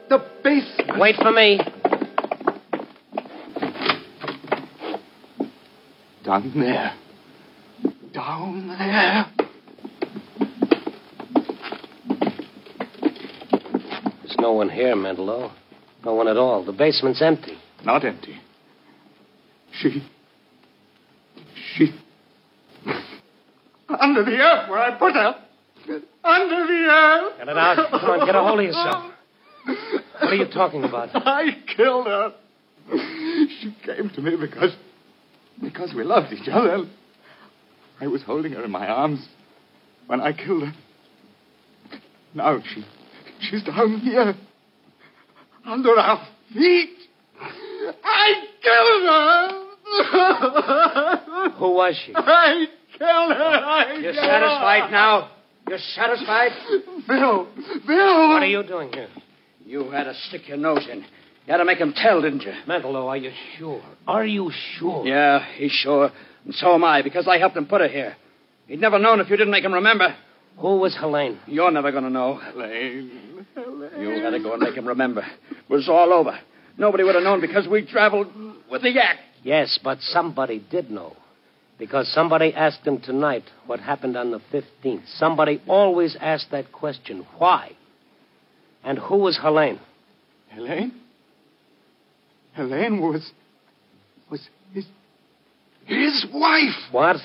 The 0.09 0.25
basement. 0.43 0.99
Wait 0.99 1.17
for 1.17 1.31
me. 1.31 1.61
Down 6.25 6.53
there. 6.57 6.95
Down 8.15 8.69
there. 8.69 9.27
There's 14.23 14.37
no 14.39 14.53
one 14.53 14.71
here, 14.71 14.97
Mentalo. 14.97 15.53
No 16.03 16.15
one 16.15 16.29
at 16.29 16.39
all. 16.39 16.65
The 16.65 16.73
basement's 16.73 17.21
empty. 17.21 17.59
Not 17.85 18.05
empty. 18.05 18.39
She. 19.73 20.03
She. 21.75 21.93
Under 23.89 24.25
the 24.25 24.37
earth 24.37 24.71
where 24.71 24.79
I 24.79 24.99
put 24.99 25.15
her. 25.15 25.37
Under 26.25 26.67
the 26.67 26.87
earth. 26.89 27.39
Get 27.39 27.49
it 27.49 27.57
out. 27.59 27.91
Come 27.91 28.11
on, 28.11 28.27
get 28.27 28.35
a 28.35 28.41
hold 28.43 28.61
of 28.61 28.65
yourself. 28.65 29.13
What 29.65 30.33
are 30.33 30.35
you 30.35 30.49
talking 30.49 30.85
about? 30.85 31.11
I 31.15 31.51
killed 31.77 32.07
her. 32.07 32.35
She 32.91 33.75
came 33.85 34.11
to 34.11 34.21
me 34.21 34.37
because. 34.37 34.75
because 35.61 35.93
we 35.95 36.05
loved 36.05 36.33
each 36.33 36.49
other. 36.51 36.85
I 38.01 38.07
was 38.07 38.23
holding 38.23 38.53
her 38.53 38.65
in 38.65 38.71
my 38.71 38.87
arms 38.87 39.27
when 40.07 40.21
I 40.21 40.33
killed 40.33 40.65
her. 40.65 40.73
Now 42.35 42.61
she. 42.63 42.85
she's 43.41 43.63
down 43.65 44.01
here. 44.01 44.35
Under 45.65 45.99
our 45.99 46.27
feet. 46.53 47.02
I 48.05 48.33
killed 48.63 49.03
her. 49.09 49.63
Who 51.59 51.71
was 51.75 51.95
she? 52.05 52.13
I 52.15 52.67
killed 52.99 53.33
her. 53.33 53.63
I 53.65 53.95
You're 54.01 54.13
killed 54.13 54.25
satisfied 54.25 54.83
her. 54.85 54.91
now? 54.91 55.31
You're 55.69 55.79
satisfied? 55.95 56.53
Bill. 57.09 57.47
Bill. 57.87 58.29
What 58.29 58.43
are 58.43 58.47
you 58.47 58.63
doing 58.63 58.93
here? 58.93 59.09
You 59.65 59.91
had 59.91 60.05
to 60.05 60.15
stick 60.29 60.49
your 60.49 60.57
nose 60.57 60.87
in. 60.91 60.99
You 60.99 61.05
had 61.49 61.59
to 61.59 61.65
make 61.65 61.79
him 61.79 61.93
tell, 61.97 62.21
didn't 62.23 62.43
you? 62.43 62.53
Mentalo, 62.69 63.07
are 63.09 63.17
you 63.17 63.31
sure? 63.59 63.83
Are 64.07 64.25
you 64.25 64.51
sure? 64.79 65.07
Yeah, 65.07 65.45
he's 65.57 65.73
sure. 65.73 66.11
And 66.45 66.55
so 66.55 66.75
am 66.75 66.85
I, 66.85 67.03
because 67.03 67.27
I 67.29 67.39
helped 67.39 67.57
him 67.57 67.67
put 67.67 67.81
her 67.81 67.89
here. 67.89 68.17
He'd 68.67 68.81
never 68.81 68.99
known 68.99 69.21
if 69.21 69.29
you 69.31 69.37
didn't 69.37 69.53
make 69.53 69.65
him 69.65 69.75
remember. 69.75 70.15
Who 70.59 70.77
was 70.79 70.95
Helene? 70.99 71.39
You're 71.47 71.71
never 71.71 71.91
going 71.91 72.05
to 72.05 72.11
know. 72.11 72.35
Helene. 72.35 73.47
Helene. 73.55 74.01
You 74.01 74.23
had 74.23 74.31
to 74.31 74.41
go 74.41 74.53
and 74.53 74.63
make 74.63 74.75
him 74.75 74.87
remember. 74.87 75.23
It 75.51 75.71
was 75.71 75.89
all 75.89 76.13
over. 76.13 76.39
Nobody 76.79 77.05
would 77.05 77.15
have 77.15 77.25
known 77.25 77.41
because 77.41 77.69
we 77.69 77.85
traveled 77.85 78.29
with 78.71 78.83
the 78.83 78.91
yak. 78.91 79.17
Yes, 79.43 79.79
but 79.83 79.99
somebody 80.01 80.65
did 80.71 80.91
know. 80.91 81.17
Because 81.79 82.13
somebody 82.13 82.55
asked 82.55 82.87
him 82.87 83.01
tonight 83.01 83.45
what 83.67 83.81
happened 83.81 84.17
on 84.17 84.31
the 84.31 84.41
15th. 84.53 85.03
Somebody 85.19 85.61
always 85.67 86.17
asked 86.21 86.51
that 86.53 86.71
question. 86.71 87.27
Why? 87.39 87.73
And 88.85 88.99
who 88.99 89.17
was 89.17 89.39
Helene? 89.41 89.81
Helene? 90.51 90.93
Helene 92.55 93.01
was. 93.01 93.31
was 94.31 94.47
his. 94.73 94.85
his 95.87 96.27
wife! 96.33 96.93
What? 96.93 97.17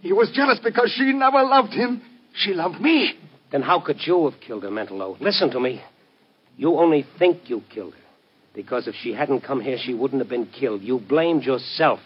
He 0.00 0.12
was 0.12 0.30
jealous 0.34 0.60
because 0.62 0.92
she 0.96 1.12
never 1.12 1.42
loved 1.42 1.72
him. 1.72 2.02
She 2.34 2.52
loved 2.52 2.80
me. 2.80 3.14
Then 3.50 3.62
how 3.62 3.80
could 3.80 3.98
you 4.04 4.30
have 4.30 4.40
killed 4.40 4.62
her, 4.62 4.70
Mentalo? 4.70 5.20
Listen 5.20 5.50
to 5.50 5.60
me. 5.60 5.82
You 6.56 6.76
only 6.76 7.04
think 7.18 7.48
you 7.48 7.62
killed 7.72 7.94
her. 7.94 8.03
Because 8.54 8.86
if 8.86 8.94
she 9.02 9.12
hadn't 9.12 9.40
come 9.40 9.60
here, 9.60 9.76
she 9.82 9.94
wouldn't 9.94 10.20
have 10.20 10.28
been 10.28 10.46
killed. 10.46 10.82
You 10.82 11.00
blamed 11.00 11.42
yourself. 11.42 11.98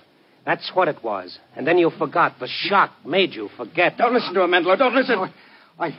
That's 0.46 0.70
what 0.72 0.88
it 0.88 1.04
was. 1.04 1.38
And 1.54 1.66
then 1.66 1.76
you 1.76 1.90
forgot. 1.90 2.38
The 2.40 2.48
shock 2.48 2.90
made 3.04 3.34
you 3.34 3.50
forget. 3.56 3.98
Don't 3.98 4.14
listen 4.14 4.32
to 4.32 4.42
him, 4.42 4.50
Mentalo. 4.50 4.78
Don't 4.78 4.94
listen. 4.94 5.32
I. 5.78 5.98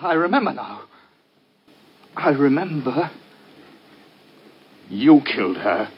I 0.00 0.12
remember 0.14 0.52
now. 0.52 0.82
I 2.14 2.30
remember. 2.30 3.10
You 4.88 5.20
killed 5.24 5.56
her. 5.56 5.88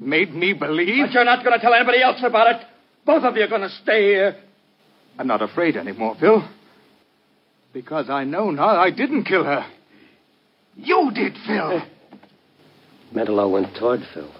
Made 0.00 0.32
me 0.32 0.52
believe. 0.52 1.06
But 1.06 1.12
you're 1.12 1.24
not 1.24 1.44
going 1.44 1.58
to 1.58 1.60
tell 1.60 1.74
anybody 1.74 2.00
else 2.00 2.22
about 2.22 2.54
it. 2.54 2.66
Both 3.04 3.24
of 3.24 3.36
you 3.36 3.42
are 3.42 3.48
going 3.48 3.62
to 3.62 3.70
stay 3.82 4.10
here. 4.10 4.36
I'm 5.18 5.26
not 5.26 5.42
afraid 5.42 5.76
anymore, 5.76 6.16
Phil. 6.20 6.48
Because 7.72 8.08
I 8.08 8.24
know 8.24 8.52
now 8.52 8.76
I 8.76 8.90
didn't 8.90 9.24
kill 9.24 9.42
her. 9.42 9.66
You 10.76 11.10
did, 11.12 11.32
Phil. 11.46 11.78
Uh, 11.78 11.84
Mentalo 13.14 13.50
went 13.50 13.74
toward 13.76 14.00
Phil. 14.12 14.30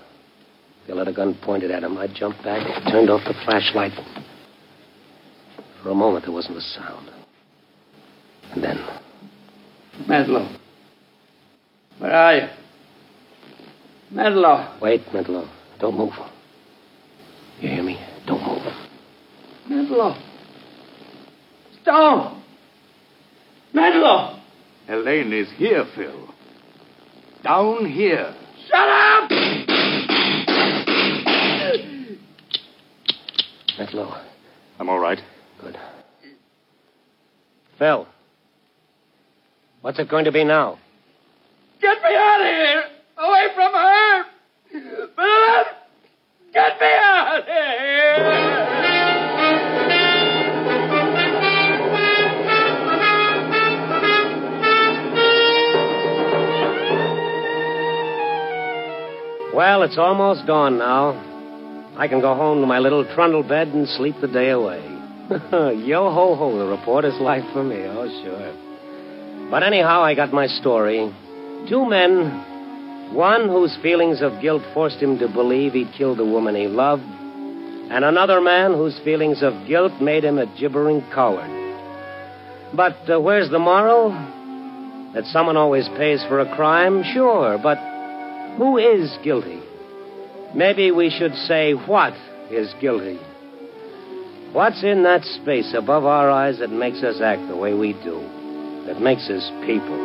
Phil 0.86 0.98
had 0.98 1.08
a 1.08 1.12
gun 1.12 1.38
pointed 1.42 1.70
at 1.70 1.82
him. 1.82 1.96
I 1.96 2.06
jumped 2.06 2.42
back, 2.42 2.66
turned 2.90 3.10
off 3.10 3.22
the 3.24 3.34
flashlight. 3.44 3.92
For 5.82 5.90
a 5.90 5.94
moment, 5.94 6.24
there 6.24 6.32
wasn't 6.32 6.58
a 6.58 6.60
sound. 6.60 7.10
And 8.52 8.62
then, 8.62 8.78
Medlow. 10.06 10.58
Where 11.98 12.12
are 12.12 12.36
you? 12.36 12.48
Medlow. 14.12 14.80
wait, 14.80 15.04
Mentalo. 15.06 15.48
Don't 15.80 15.96
move. 15.96 16.12
You 17.60 17.68
hear 17.68 17.82
me? 17.82 17.98
Don't 18.26 18.42
move. 18.42 18.62
Medlow. 19.68 20.20
Stone. 21.82 22.42
Medlow. 23.74 24.40
Helene 24.86 25.32
is 25.32 25.48
here, 25.56 25.84
Phil. 25.94 26.34
Down 27.42 27.84
here. 27.84 28.34
Shut 28.68 28.88
up! 28.88 29.30
Mentalo, 33.78 34.20
I'm 34.78 34.90
all 34.90 34.98
right. 34.98 35.18
good. 35.62 35.78
Phil. 37.78 38.06
What's 39.80 39.98
it 39.98 40.10
going 40.10 40.26
to 40.26 40.32
be 40.32 40.44
now? 40.44 40.78
Get 41.80 41.96
me 42.02 42.14
out 42.14 42.40
of 42.40 42.46
here! 42.46 42.84
Away 43.16 43.46
from 43.54 43.72
her! 43.72 44.24
Philip! 44.70 45.66
Get 46.52 46.80
me 46.80 46.92
out 47.00 47.38
of 47.38 47.44
here! 47.46 48.77
Well, 59.58 59.82
it's 59.82 59.98
almost 59.98 60.46
dawn 60.46 60.78
now. 60.78 61.18
I 61.96 62.06
can 62.06 62.20
go 62.20 62.36
home 62.36 62.60
to 62.60 62.66
my 62.68 62.78
little 62.78 63.04
trundle 63.16 63.42
bed 63.42 63.66
and 63.66 63.88
sleep 63.88 64.14
the 64.20 64.28
day 64.28 64.50
away. 64.50 64.78
Yo 65.84 66.12
ho 66.12 66.36
ho, 66.36 66.56
the 66.56 66.64
reporter's 66.64 67.20
life 67.20 67.42
for 67.52 67.64
me. 67.64 67.82
Oh, 67.82 68.06
sure. 68.22 69.50
But 69.50 69.64
anyhow, 69.64 70.00
I 70.00 70.14
got 70.14 70.32
my 70.32 70.46
story. 70.46 71.12
Two 71.68 71.90
men, 71.90 73.10
one 73.12 73.48
whose 73.48 73.76
feelings 73.82 74.22
of 74.22 74.40
guilt 74.40 74.62
forced 74.74 75.02
him 75.02 75.18
to 75.18 75.26
believe 75.26 75.72
he'd 75.72 75.92
killed 75.98 76.18
the 76.18 76.24
woman 76.24 76.54
he 76.54 76.68
loved, 76.68 77.02
and 77.02 78.04
another 78.04 78.40
man 78.40 78.74
whose 78.74 78.96
feelings 79.02 79.42
of 79.42 79.66
guilt 79.66 80.00
made 80.00 80.22
him 80.22 80.38
a 80.38 80.46
gibbering 80.56 81.02
coward. 81.12 81.50
But 82.76 83.10
uh, 83.10 83.20
where's 83.20 83.50
the 83.50 83.58
moral? 83.58 84.10
That 85.14 85.24
someone 85.32 85.56
always 85.56 85.88
pays 85.96 86.22
for 86.28 86.38
a 86.38 86.54
crime? 86.54 87.02
Sure, 87.12 87.58
but 87.60 87.97
who 88.58 88.76
is 88.76 89.16
guilty? 89.22 89.62
Maybe 90.54 90.90
we 90.90 91.10
should 91.10 91.34
say 91.34 91.72
what 91.72 92.12
is 92.50 92.74
guilty. 92.80 93.18
What's 94.52 94.82
in 94.82 95.04
that 95.04 95.22
space 95.22 95.74
above 95.76 96.04
our 96.04 96.28
eyes 96.28 96.58
that 96.58 96.70
makes 96.70 97.02
us 97.02 97.20
act 97.20 97.48
the 97.48 97.56
way 97.56 97.72
we 97.72 97.92
do? 97.92 98.18
That 98.86 99.00
makes 99.00 99.30
us 99.30 99.48
people? 99.64 99.96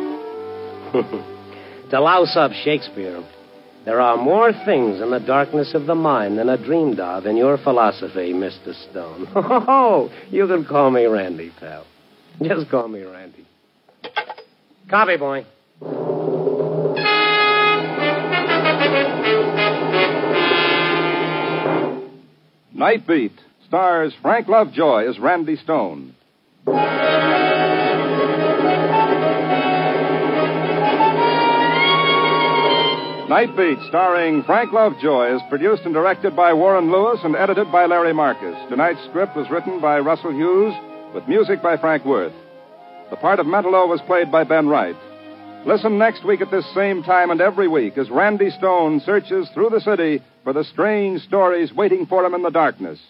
to 1.90 2.00
louse 2.00 2.36
up 2.36 2.52
Shakespeare, 2.52 3.22
there 3.84 4.00
are 4.00 4.16
more 4.16 4.52
things 4.52 5.00
in 5.00 5.10
the 5.10 5.18
darkness 5.18 5.74
of 5.74 5.86
the 5.86 5.94
mind 5.94 6.38
than 6.38 6.48
are 6.48 6.62
dreamed 6.62 7.00
of 7.00 7.26
in 7.26 7.36
your 7.36 7.58
philosophy, 7.58 8.32
Mr. 8.32 8.72
Stone. 8.90 9.28
Oh, 9.34 10.10
you 10.30 10.46
can 10.46 10.64
call 10.64 10.90
me 10.90 11.06
Randy, 11.06 11.52
pal. 11.58 11.84
Just 12.40 12.70
call 12.70 12.86
me 12.86 13.02
Randy. 13.02 13.46
Copy, 14.88 15.16
boy. 15.16 15.44
Night 22.76 23.06
Beat 23.06 23.38
stars 23.68 24.12
Frank 24.20 24.48
Lovejoy 24.48 25.08
as 25.08 25.16
Randy 25.20 25.54
Stone. 25.54 26.12
Night 33.28 33.56
Beat, 33.56 33.78
starring 33.88 34.42
Frank 34.42 34.72
Lovejoy, 34.72 35.36
is 35.36 35.42
produced 35.48 35.84
and 35.84 35.94
directed 35.94 36.34
by 36.34 36.52
Warren 36.52 36.90
Lewis 36.90 37.20
and 37.22 37.36
edited 37.36 37.70
by 37.70 37.86
Larry 37.86 38.12
Marcus. 38.12 38.56
Tonight's 38.68 39.04
script 39.08 39.36
was 39.36 39.48
written 39.52 39.80
by 39.80 40.00
Russell 40.00 40.32
Hughes 40.32 40.74
with 41.14 41.28
music 41.28 41.62
by 41.62 41.76
Frank 41.76 42.04
Worth. 42.04 42.34
The 43.10 43.16
part 43.16 43.38
of 43.38 43.46
Mentalo 43.46 43.88
was 43.88 44.00
played 44.08 44.32
by 44.32 44.42
Ben 44.42 44.66
Wright. 44.66 44.96
Listen 45.64 45.96
next 45.96 46.24
week 46.26 46.40
at 46.40 46.50
this 46.50 46.66
same 46.74 47.04
time 47.04 47.30
and 47.30 47.40
every 47.40 47.68
week 47.68 47.96
as 47.96 48.10
Randy 48.10 48.50
Stone 48.50 49.00
searches 49.06 49.48
through 49.54 49.70
the 49.70 49.80
city 49.80 50.20
for 50.44 50.52
the 50.52 50.64
strange 50.64 51.22
stories 51.22 51.72
waiting 51.72 52.06
for 52.06 52.24
him 52.24 52.34
in 52.34 52.42
the 52.42 52.50
darkness. 52.50 53.00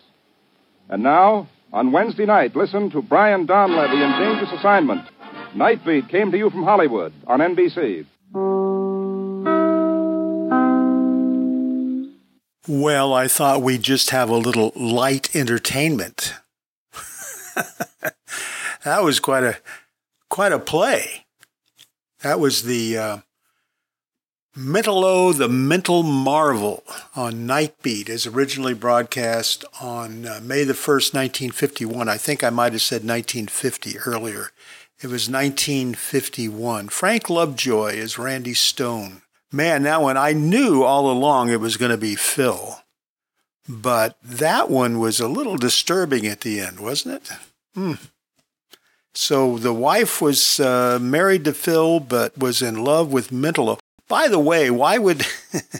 And 0.89 1.03
now, 1.03 1.49
on 1.73 1.93
Wednesday 1.93 2.25
night, 2.25 2.55
listen 2.55 2.91
to 2.91 3.03
Brian 3.03 3.47
Donlevy 3.47 3.95
in 3.95 4.21
Dangerous 4.21 4.59
Assignment. 4.59 5.09
Nightbeat 5.55 6.09
came 6.09 6.31
to 6.31 6.39
you 6.39 6.49
from 6.49 6.63
Hollywood 6.63 7.13
on 7.27 7.41
NBC. 7.41 8.07
Well, 12.67 13.13
I 13.13 13.29
thought 13.29 13.63
we'd 13.63 13.83
just 13.83 14.11
have 14.11 14.31
a 14.31 14.37
little 14.37 14.73
light 14.75 15.35
entertainment. 15.35 16.35
that 18.85 19.03
was 19.03 19.21
quite 19.21 19.43
a 19.43 19.59
quite 20.31 20.53
a 20.53 20.59
play. 20.59 21.27
That 22.23 22.41
was 22.41 22.63
the 22.63 22.97
uh, 22.97 23.19
Mentalo, 24.57 25.37
the 25.37 25.49
Mental 25.49 26.05
Marvel 26.05 26.85
on 27.17 27.45
Nightbeat 27.45 28.09
is 28.09 28.25
originally 28.25 28.73
broadcast 28.73 29.65
on 29.81 30.27
uh, 30.27 30.39
May 30.41 30.63
the 30.63 30.75
1st, 30.75 31.13
1951. 31.13 32.09
I 32.09 32.17
think 32.17 32.45
I 32.45 32.51
might 32.51 32.73
have 32.73 32.81
said 32.81 33.03
1950 33.03 33.99
earlier. 34.07 34.53
It 35.03 35.09
was 35.09 35.29
1951. 35.29 36.89
Frank 36.89 37.29
Lovejoy 37.29 37.95
is 37.95 38.17
Randy 38.17 38.55
Stone. 38.55 39.23
Man, 39.51 39.83
that 39.83 40.03
one, 40.03 40.17
I 40.17 40.33
knew 40.35 40.85
all 40.85 41.11
along 41.11 41.51
it 41.51 41.59
was 41.59 41.77
going 41.77 41.91
to 41.91 41.99
be 41.99 42.15
Phil. 42.15 42.79
But 43.69 44.17
that 44.23 44.71
one 44.71 45.01
was 45.01 45.19
a 45.19 45.27
little 45.27 45.57
disturbing 45.57 46.29
at 46.29 46.43
the 46.43 46.61
end, 46.61 46.79
wasn't 46.79 47.17
it? 47.17 47.31
Hmm. 47.75 47.95
So 49.15 49.59
the 49.59 49.75
wife 49.75 50.23
was 50.23 50.61
uh, 50.61 51.01
married 51.01 51.45
to 51.47 51.53
Phil, 51.53 51.99
but 51.99 52.39
was 52.39 52.63
in 52.63 52.85
love 52.85 53.13
with 53.13 53.31
Mentalo. 53.31 53.81
By 54.09 54.29
the 54.29 54.39
way, 54.39 54.71
why 54.71 54.99
would 54.99 55.27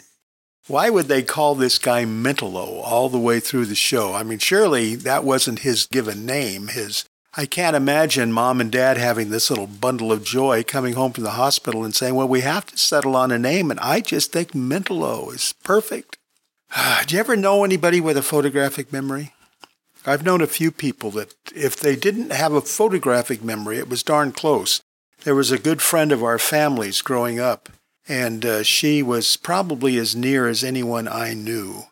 why 0.67 0.89
would 0.89 1.07
they 1.07 1.23
call 1.23 1.55
this 1.55 1.77
guy 1.77 2.05
Mentalo 2.05 2.81
all 2.83 3.09
the 3.09 3.19
way 3.19 3.39
through 3.39 3.65
the 3.65 3.75
show? 3.75 4.13
I 4.13 4.23
mean, 4.23 4.39
surely 4.39 4.95
that 4.95 5.23
wasn't 5.23 5.59
his 5.59 5.87
given 5.87 6.25
name. 6.25 6.67
His 6.69 7.05
I 7.37 7.45
can't 7.45 7.75
imagine 7.75 8.31
mom 8.31 8.61
and 8.61 8.71
dad 8.71 8.97
having 8.97 9.29
this 9.29 9.49
little 9.49 9.67
bundle 9.67 10.11
of 10.11 10.23
joy 10.23 10.63
coming 10.63 10.93
home 10.93 11.11
from 11.11 11.25
the 11.25 11.31
hospital 11.31 11.83
and 11.83 11.93
saying, 11.93 12.15
"Well, 12.15 12.27
we 12.27 12.41
have 12.41 12.65
to 12.67 12.77
settle 12.77 13.15
on 13.15 13.31
a 13.31 13.37
name," 13.37 13.69
and 13.69 13.79
I 13.79 13.99
just 13.99 14.31
think 14.31 14.53
Mentalo 14.53 15.33
is 15.33 15.53
perfect. 15.63 16.17
Do 17.05 17.13
you 17.13 17.19
ever 17.19 17.35
know 17.35 17.63
anybody 17.63 18.01
with 18.01 18.17
a 18.17 18.23
photographic 18.23 18.91
memory? 18.91 19.33
I've 20.05 20.23
known 20.23 20.41
a 20.41 20.47
few 20.47 20.71
people 20.71 21.11
that 21.11 21.33
if 21.55 21.75
they 21.75 21.95
didn't 21.95 22.31
have 22.31 22.53
a 22.53 22.61
photographic 22.61 23.43
memory, 23.43 23.79
it 23.79 23.89
was 23.89 24.03
darn 24.03 24.31
close. 24.31 24.81
There 25.23 25.35
was 25.35 25.51
a 25.51 25.57
good 25.57 25.81
friend 25.81 26.11
of 26.11 26.23
our 26.23 26.37
family's 26.37 27.01
growing 27.01 27.39
up, 27.39 27.69
and 28.07 28.45
uh, 28.45 28.63
she 28.63 29.01
was 29.01 29.37
probably 29.37 29.97
as 29.97 30.15
near 30.15 30.47
as 30.47 30.63
anyone 30.63 31.07
I 31.07 31.33
knew. 31.33 31.83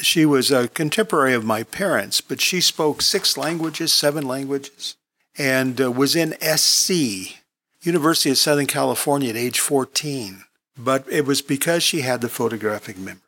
She 0.00 0.24
was 0.24 0.50
a 0.50 0.68
contemporary 0.68 1.34
of 1.34 1.44
my 1.44 1.62
parents, 1.62 2.20
but 2.20 2.40
she 2.40 2.60
spoke 2.60 3.02
six 3.02 3.36
languages, 3.36 3.92
seven 3.92 4.26
languages, 4.26 4.96
and 5.36 5.80
uh, 5.80 5.90
was 5.90 6.14
in 6.14 6.36
SC, 6.40 7.36
University 7.82 8.30
of 8.30 8.38
Southern 8.38 8.66
California, 8.66 9.30
at 9.30 9.36
age 9.36 9.60
14. 9.60 10.44
But 10.76 11.04
it 11.10 11.26
was 11.26 11.42
because 11.42 11.82
she 11.82 12.02
had 12.02 12.20
the 12.20 12.28
photographic 12.28 12.96
memory. 12.96 13.22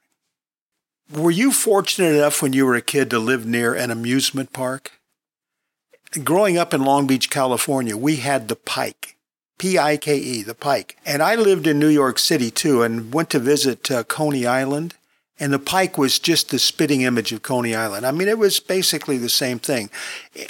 Were 1.13 1.33
you 1.33 1.51
fortunate 1.51 2.15
enough 2.15 2.41
when 2.41 2.53
you 2.53 2.65
were 2.65 2.77
a 2.77 2.83
kid 2.83 3.11
to 3.11 3.19
live 3.19 3.45
near 3.45 3.75
an 3.75 3.91
amusement 3.91 4.53
park? 4.53 4.93
Growing 6.23 6.57
up 6.57 6.73
in 6.73 6.85
Long 6.85 7.09
Beach, 7.09 7.31
California, 7.31 7.97
we 7.97 8.17
had 8.17 8.47
the 8.47 8.55
Pike, 8.55 9.17
P 9.61 9.79
I 9.79 9.99
K 9.99 10.17
E, 10.17 10.43
the 10.43 10.55
Pike. 10.55 10.97
And 11.05 11.23
I 11.23 11.35
lived 11.35 11.67
in 11.67 11.79
New 11.79 11.89
York 11.89 12.19
City 12.19 12.51
too 12.51 12.83
and 12.83 13.13
went 13.13 13.29
to 13.29 13.39
visit 13.39 13.91
uh, 13.91 14.05
Coney 14.05 14.47
Island. 14.47 14.95
And 15.39 15.53
the 15.53 15.59
Pike 15.59 15.99
was 15.99 16.19
just 16.19 16.49
the 16.49 16.59
spitting 16.59 17.03
image 17.03 17.31
of 17.31 17.43
Coney 17.43 17.75
Island. 17.75 18.07
I 18.07 18.11
mean, 18.11 18.27
it 18.29 18.39
was 18.39 18.59
basically 18.59 19.19
the 19.19 19.29
same 19.29 19.59
thing. 19.59 19.91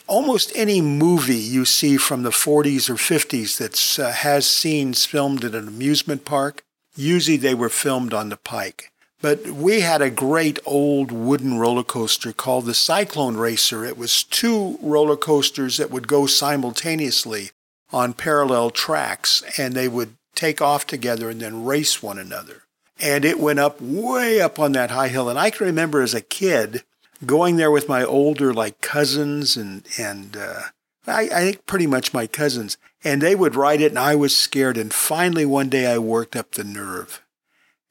Almost 0.07 0.53
any 0.55 0.81
movie 0.81 1.35
you 1.35 1.65
see 1.65 1.97
from 1.97 2.23
the 2.23 2.31
40s 2.31 2.89
or 2.89 2.95
50s 2.95 3.59
that 3.59 4.05
uh, 4.05 4.13
has 4.13 4.47
scenes 4.47 5.07
filmed 5.07 5.45
at 5.45 5.57
an 5.57 5.67
amusement 5.67 6.25
park, 6.25 6.63
usually 6.95 7.37
they 7.37 7.55
were 7.55 7.69
filmed 7.69 8.15
on 8.15 8.29
the 8.29 8.37
Pike. 8.37 8.93
But 9.21 9.45
we 9.49 9.81
had 9.81 10.03
a 10.03 10.11
great 10.11 10.61
old 10.65 11.11
wooden 11.11 11.59
roller 11.59 11.83
coaster 11.83 12.33
called 12.33 12.67
the 12.67 12.75
Cyclone 12.75 13.37
Racer. 13.37 13.85
It 13.85 13.99
was 13.99 14.23
two 14.23 14.79
roller 14.81 15.17
coasters 15.17 15.79
that 15.79 15.91
would 15.91 16.07
go 16.07 16.27
simultaneously 16.27 17.51
on 17.93 18.13
parallel 18.13 18.71
tracks 18.71 19.43
and 19.59 19.75
they 19.75 19.89
would 19.89 20.15
take 20.35 20.61
off 20.61 20.87
together 20.87 21.29
and 21.29 21.41
then 21.41 21.65
race 21.65 22.03
one 22.03 22.19
another. 22.19 22.63
And 22.99 23.25
it 23.25 23.41
went 23.41 23.59
up 23.59 23.81
way 23.81 24.41
up 24.41 24.59
on 24.59 24.73
that 24.73 24.91
high 24.91 25.09
hill. 25.09 25.29
And 25.29 25.39
I 25.39 25.51
can 25.51 25.67
remember 25.67 26.03
as 26.03 26.15
a 26.15 26.21
kid 26.21 26.85
going 27.25 27.57
there 27.57 27.71
with 27.71 27.89
my 27.89 28.05
older 28.05 28.53
like 28.53 28.81
cousins 28.81 29.57
and, 29.57 29.87
and, 29.99 30.37
uh, 30.37 30.63
I, 31.07 31.23
I 31.23 31.41
think 31.41 31.67
pretty 31.67 31.87
much 31.87 32.15
my 32.15 32.27
cousins 32.27 32.77
and 33.03 33.21
they 33.21 33.35
would 33.35 33.55
ride 33.55 33.81
it 33.81 33.93
and 33.93 33.99
I 33.99 34.15
was 34.15 34.37
scared. 34.37 34.77
And 34.77 34.93
finally 34.93 35.47
one 35.47 35.69
day 35.69 35.87
I 35.87 35.99
worked 35.99 36.37
up 36.37 36.53
the 36.53 36.65
nerve 36.65 37.23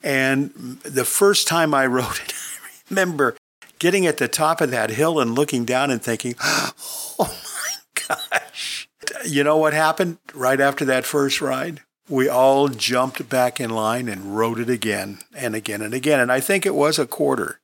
and 0.01 0.79
the 0.83 1.05
first 1.05 1.47
time 1.47 1.73
I 1.73 1.85
rode 1.88 2.19
it, 2.23 2.33
I 2.33 2.69
remember 2.89 3.35
getting 3.79 4.05
at 4.05 4.17
the 4.17 4.27
top 4.27 4.62
of 4.62 4.71
that 4.71 4.91
hill 4.91 5.19
and 5.19 5.35
looking 5.35 5.65
down 5.65 5.91
and 5.91 6.01
thinking, 6.01 6.35
oh 6.43 7.17
my 7.19 8.03
gosh. 8.07 8.78
You 9.25 9.43
know 9.43 9.57
what 9.57 9.73
happened 9.73 10.17
right 10.33 10.59
after 10.59 10.85
that 10.85 11.05
first 11.05 11.41
ride? 11.41 11.81
We 12.07 12.27
all 12.27 12.67
jumped 12.69 13.29
back 13.29 13.59
in 13.59 13.69
line 13.69 14.07
and 14.07 14.35
rode 14.35 14.59
it 14.59 14.69
again 14.69 15.19
and 15.35 15.55
again 15.55 15.81
and 15.81 15.93
again. 15.93 16.19
And 16.19 16.31
I 16.31 16.39
think 16.39 16.65
it 16.65 16.75
was 16.75 16.97
a 16.97 17.05
quarter. 17.05 17.59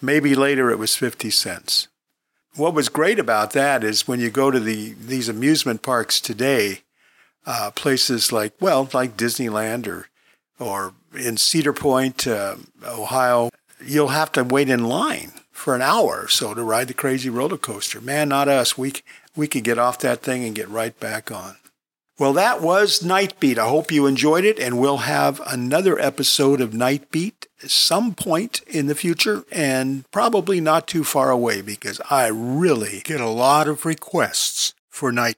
Maybe 0.00 0.34
later 0.34 0.70
it 0.70 0.78
was 0.78 0.94
50 0.94 1.30
cents. 1.30 1.88
What 2.54 2.74
was 2.74 2.88
great 2.88 3.18
about 3.18 3.52
that 3.52 3.84
is 3.84 4.08
when 4.08 4.20
you 4.20 4.30
go 4.30 4.50
to 4.50 4.60
the 4.60 4.94
these 4.94 5.28
amusement 5.28 5.82
parks 5.82 6.20
today, 6.20 6.80
uh, 7.46 7.70
places 7.74 8.32
like, 8.32 8.54
well, 8.60 8.88
like 8.92 9.16
Disneyland 9.16 9.86
or 9.86 10.08
or 10.58 10.94
in 11.14 11.36
Cedar 11.36 11.72
Point, 11.72 12.26
uh, 12.26 12.56
Ohio, 12.84 13.50
you'll 13.84 14.08
have 14.08 14.32
to 14.32 14.44
wait 14.44 14.68
in 14.68 14.84
line 14.84 15.32
for 15.50 15.74
an 15.74 15.82
hour 15.82 16.22
or 16.22 16.28
so 16.28 16.54
to 16.54 16.62
ride 16.62 16.88
the 16.88 16.94
crazy 16.94 17.28
roller 17.28 17.56
coaster. 17.56 18.00
Man, 18.00 18.28
not 18.28 18.48
us. 18.48 18.78
We, 18.78 18.94
we 19.38 19.46
could 19.46 19.64
get 19.64 19.78
off 19.78 20.00
that 20.00 20.20
thing 20.20 20.44
and 20.44 20.54
get 20.54 20.68
right 20.68 20.98
back 20.98 21.30
on. 21.30 21.56
Well, 22.18 22.32
that 22.32 22.60
was 22.60 22.98
Nightbeat. 22.98 23.58
I 23.58 23.68
hope 23.68 23.92
you 23.92 24.06
enjoyed 24.06 24.44
it, 24.44 24.58
and 24.58 24.80
we'll 24.80 24.98
have 24.98 25.40
another 25.46 25.96
episode 26.00 26.60
of 26.60 26.72
Nightbeat 26.72 27.46
at 27.62 27.70
some 27.70 28.14
point 28.14 28.60
in 28.66 28.88
the 28.88 28.96
future 28.96 29.44
and 29.52 30.10
probably 30.10 30.60
not 30.60 30.88
too 30.88 31.04
far 31.04 31.30
away 31.30 31.62
because 31.62 32.00
I 32.10 32.26
really 32.26 33.02
get 33.04 33.20
a 33.20 33.28
lot 33.28 33.68
of 33.68 33.86
requests 33.86 34.74
for 34.88 35.12
Night 35.12 35.36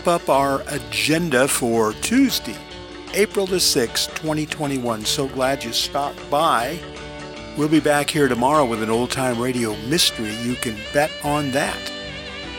wrap 0.00 0.22
up 0.22 0.28
our 0.30 0.62
agenda 0.68 1.46
for 1.46 1.92
Tuesday, 1.94 2.56
April 3.12 3.44
the 3.44 3.56
6th, 3.56 4.08
2021. 4.14 5.04
So 5.04 5.28
glad 5.28 5.62
you 5.62 5.72
stopped 5.72 6.18
by. 6.30 6.78
We'll 7.58 7.68
be 7.68 7.80
back 7.80 8.08
here 8.08 8.26
tomorrow 8.26 8.64
with 8.64 8.82
an 8.82 8.88
old 8.88 9.10
time 9.10 9.38
radio 9.38 9.76
mystery. 9.88 10.34
You 10.36 10.54
can 10.54 10.76
bet 10.94 11.10
on 11.22 11.50
that. 11.50 11.92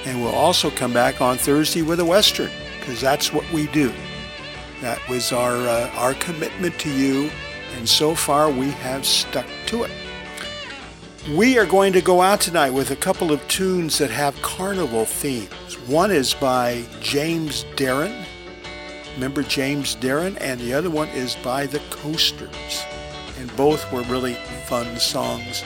And 0.05 0.21
we'll 0.21 0.35
also 0.35 0.69
come 0.69 0.93
back 0.93 1.19
on 1.19 1.37
Thursday 1.37 1.81
with 1.81 1.99
a 1.99 2.05
Western, 2.05 2.51
because 2.79 3.01
that's 3.01 3.33
what 3.33 3.51
we 3.51 3.65
do. 3.67 3.91
That 4.81 4.99
was 5.09 5.31
our, 5.31 5.55
uh, 5.55 5.89
our 5.95 6.13
commitment 6.15 6.77
to 6.81 6.91
you, 6.91 7.31
and 7.75 7.89
so 7.89 8.13
far 8.13 8.51
we 8.51 8.69
have 8.69 9.03
stuck 9.03 9.47
to 9.67 9.83
it. 9.83 9.91
We 11.29 11.59
are 11.59 11.67
going 11.67 11.93
to 11.93 12.01
go 12.01 12.19
out 12.21 12.41
tonight 12.41 12.71
with 12.71 12.89
a 12.89 12.95
couple 12.95 13.31
of 13.31 13.47
tunes 13.47 13.99
that 13.99 14.09
have 14.09 14.41
carnival 14.41 15.05
themes. 15.05 15.77
One 15.87 16.09
is 16.09 16.33
by 16.33 16.83
James 16.99 17.63
Darren. 17.75 18.25
Remember 19.13 19.43
James 19.43 19.95
Darren? 19.95 20.35
And 20.41 20.59
the 20.59 20.73
other 20.73 20.89
one 20.89 21.09
is 21.09 21.35
by 21.43 21.67
the 21.67 21.79
Coasters. 21.91 22.83
And 23.37 23.55
both 23.55 23.91
were 23.93 24.01
really 24.03 24.33
fun 24.65 24.97
songs 24.97 25.63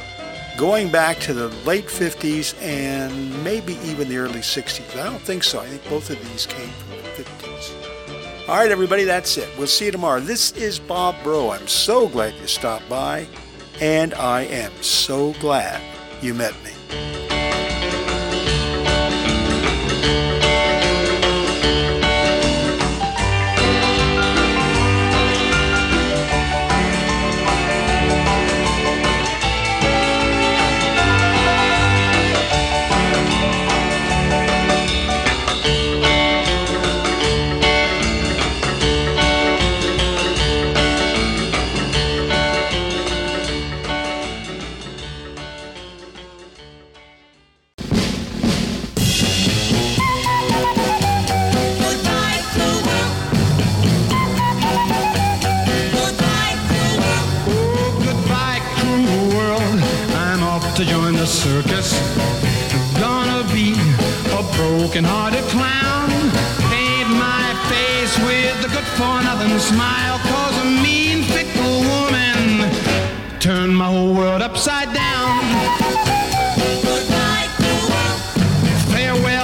going 0.57 0.91
back 0.91 1.19
to 1.19 1.33
the 1.33 1.47
late 1.65 1.87
50s 1.87 2.61
and 2.61 3.41
maybe 3.41 3.77
even 3.85 4.09
the 4.09 4.17
early 4.17 4.39
60s. 4.39 4.99
I 4.99 5.03
don't 5.03 5.21
think 5.21 5.45
so. 5.45 5.61
I 5.61 5.67
think 5.67 5.87
both 5.89 6.09
of 6.09 6.17
these 6.31 6.45
came 6.45 6.67
from 6.67 6.97
the 6.97 7.23
50s. 7.23 8.49
All 8.49 8.57
right, 8.57 8.71
everybody, 8.71 9.05
that's 9.05 9.37
it. 9.37 9.49
We'll 9.57 9.67
see 9.67 9.85
you 9.85 9.91
tomorrow. 9.91 10.19
This 10.19 10.51
is 10.51 10.79
Bob 10.79 11.15
Bro. 11.23 11.51
I'm 11.51 11.67
so 11.67 12.09
glad 12.09 12.33
you 12.35 12.47
stopped 12.47 12.87
by, 12.89 13.25
and 13.81 14.13
I 14.13 14.41
am 14.43 14.71
so 14.81 15.33
glad 15.33 15.81
you 16.21 16.33
met 16.33 16.53
me. 16.63 16.71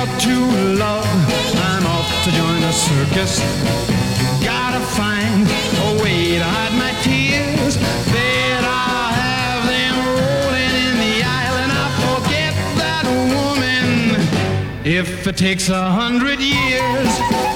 Farewell 0.02 0.20
to 0.20 0.36
love. 0.80 1.06
I'm 1.58 1.86
off 1.86 2.24
to 2.24 2.32
join 2.32 2.62
the 2.62 2.72
circus. 2.72 3.40
Gotta 4.44 4.80
find 4.80 5.46
a 5.46 6.04
way 6.04 6.40
to 6.40 6.44
hide 6.44 6.74
my 6.74 6.92
tears. 7.04 7.76
Then 8.12 8.64
I'll 8.64 9.14
have 9.14 9.68
them 9.68 9.96
rolling 10.16 10.74
in 10.88 10.96
the 11.06 11.24
aisle 11.24 11.58
and 11.64 11.72
I'll 11.72 12.18
forget 12.18 12.54
that 12.78 13.06
woman 13.36 14.28
if 14.86 15.28
it 15.28 15.38
takes 15.38 15.70
a 15.70 15.92
hundred 15.92 16.40
years. 16.40 17.51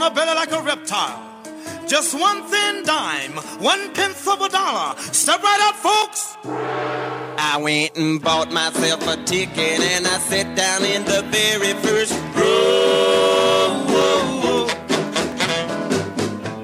On 0.00 0.10
her 0.10 0.14
belly 0.14 0.34
like 0.34 0.52
a 0.52 0.62
reptile. 0.62 1.24
Just 1.86 2.14
one 2.18 2.42
thin 2.44 2.84
dime, 2.84 3.32
one 3.60 3.92
tenth 3.94 4.28
of 4.28 4.40
a 4.40 4.48
dollar. 4.48 4.96
Step 5.12 5.42
right 5.42 5.60
up, 5.68 5.74
folks. 5.76 6.36
I 7.38 7.58
went 7.60 7.96
and 7.96 8.22
bought 8.22 8.52
myself 8.52 9.06
a 9.08 9.16
ticket 9.24 9.80
and 9.80 10.06
I 10.06 10.18
sat 10.18 10.54
down 10.56 10.84
in 10.84 11.04
the 11.04 11.22
very 11.30 11.72
first 11.82 12.12
row. 12.36 13.86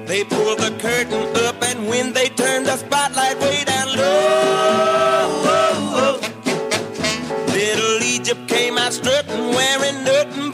They 0.05 0.23
pulled 0.23 0.59
the 0.59 0.71
curtain 0.79 1.35
up 1.45 1.61
and 1.63 1.87
when 1.89 2.13
they 2.13 2.29
turned 2.29 2.67
the 2.67 2.77
spotlight 2.77 3.39
way 3.39 3.63
down 3.65 3.87
low, 3.97 5.39
little 7.47 8.03
Egypt 8.03 8.47
came 8.47 8.77
out 8.77 8.93
strutting, 8.93 9.49
wearing 9.49 10.03
nothing 10.03 10.44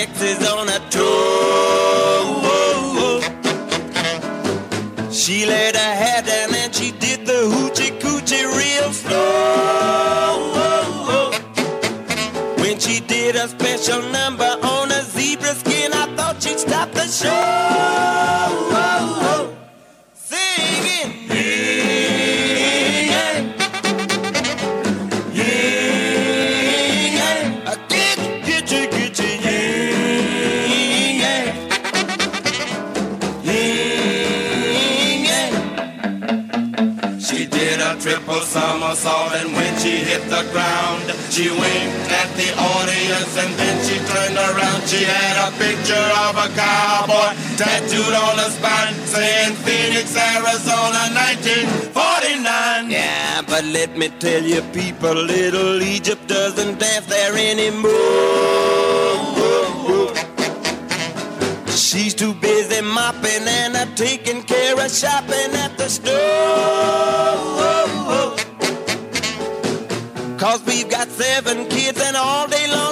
Texas 0.00 0.40
on 0.50 0.66
a 0.66 0.78
toe. 0.88 1.20
She 5.12 5.44
laid 5.44 5.76
her 5.76 5.94
hair 6.02 6.22
down 6.22 6.54
and 6.54 6.74
she 6.74 6.92
did 6.92 7.26
the 7.26 7.42
hoochie 7.52 8.00
coochie 8.00 8.46
real 8.60 8.92
slow. 8.94 10.52
When 12.62 12.78
she 12.80 13.00
did 13.00 13.36
a 13.36 13.46
special 13.48 14.00
number 14.10 14.50
on 14.62 14.90
a 14.90 15.02
zebra 15.02 15.54
skin, 15.54 15.92
I 15.92 16.06
thought 16.16 16.42
she'd 16.42 16.58
stop 16.58 16.92
the 16.92 17.06
show. 17.06 17.69
Ground, 40.52 41.02
she 41.30 41.48
winked 41.50 42.10
at 42.10 42.30
the 42.36 42.50
audience 42.58 43.32
and 43.38 43.52
then 43.58 43.76
she 43.86 43.96
turned 44.10 44.36
around. 44.36 44.82
She 44.86 45.02
had 45.04 45.36
a 45.48 45.50
picture 45.56 46.08
of 46.26 46.36
a 46.36 46.48
cowboy 46.54 47.34
tattooed 47.56 48.14
on 48.14 48.38
her 48.38 48.50
spine 48.50 48.94
saying 49.06 49.54
Phoenix, 49.64 50.16
Arizona, 50.16 51.10
1949. 51.14 52.90
Yeah, 52.90 53.42
but 53.42 53.64
let 53.64 53.96
me 53.96 54.08
tell 54.18 54.42
you 54.42 54.62
people, 54.72 55.14
little 55.14 55.82
Egypt 55.82 56.26
doesn't 56.26 56.78
dance 56.78 57.06
there 57.06 57.34
anymore. 57.34 57.90
She's 61.68 62.14
too 62.14 62.34
busy 62.34 62.82
mopping 62.82 63.48
and 63.48 63.76
uh, 63.76 63.86
taking 63.96 64.42
care 64.42 64.74
of 64.74 64.90
shopping 64.90 65.54
at 65.54 65.76
the 65.76 65.88
store. 65.88 67.10
Cause 70.40 70.64
we've 70.64 70.88
got 70.88 71.06
seven 71.08 71.68
kids 71.68 72.00
and 72.00 72.16
all 72.16 72.48
day 72.48 72.66
long 72.72 72.89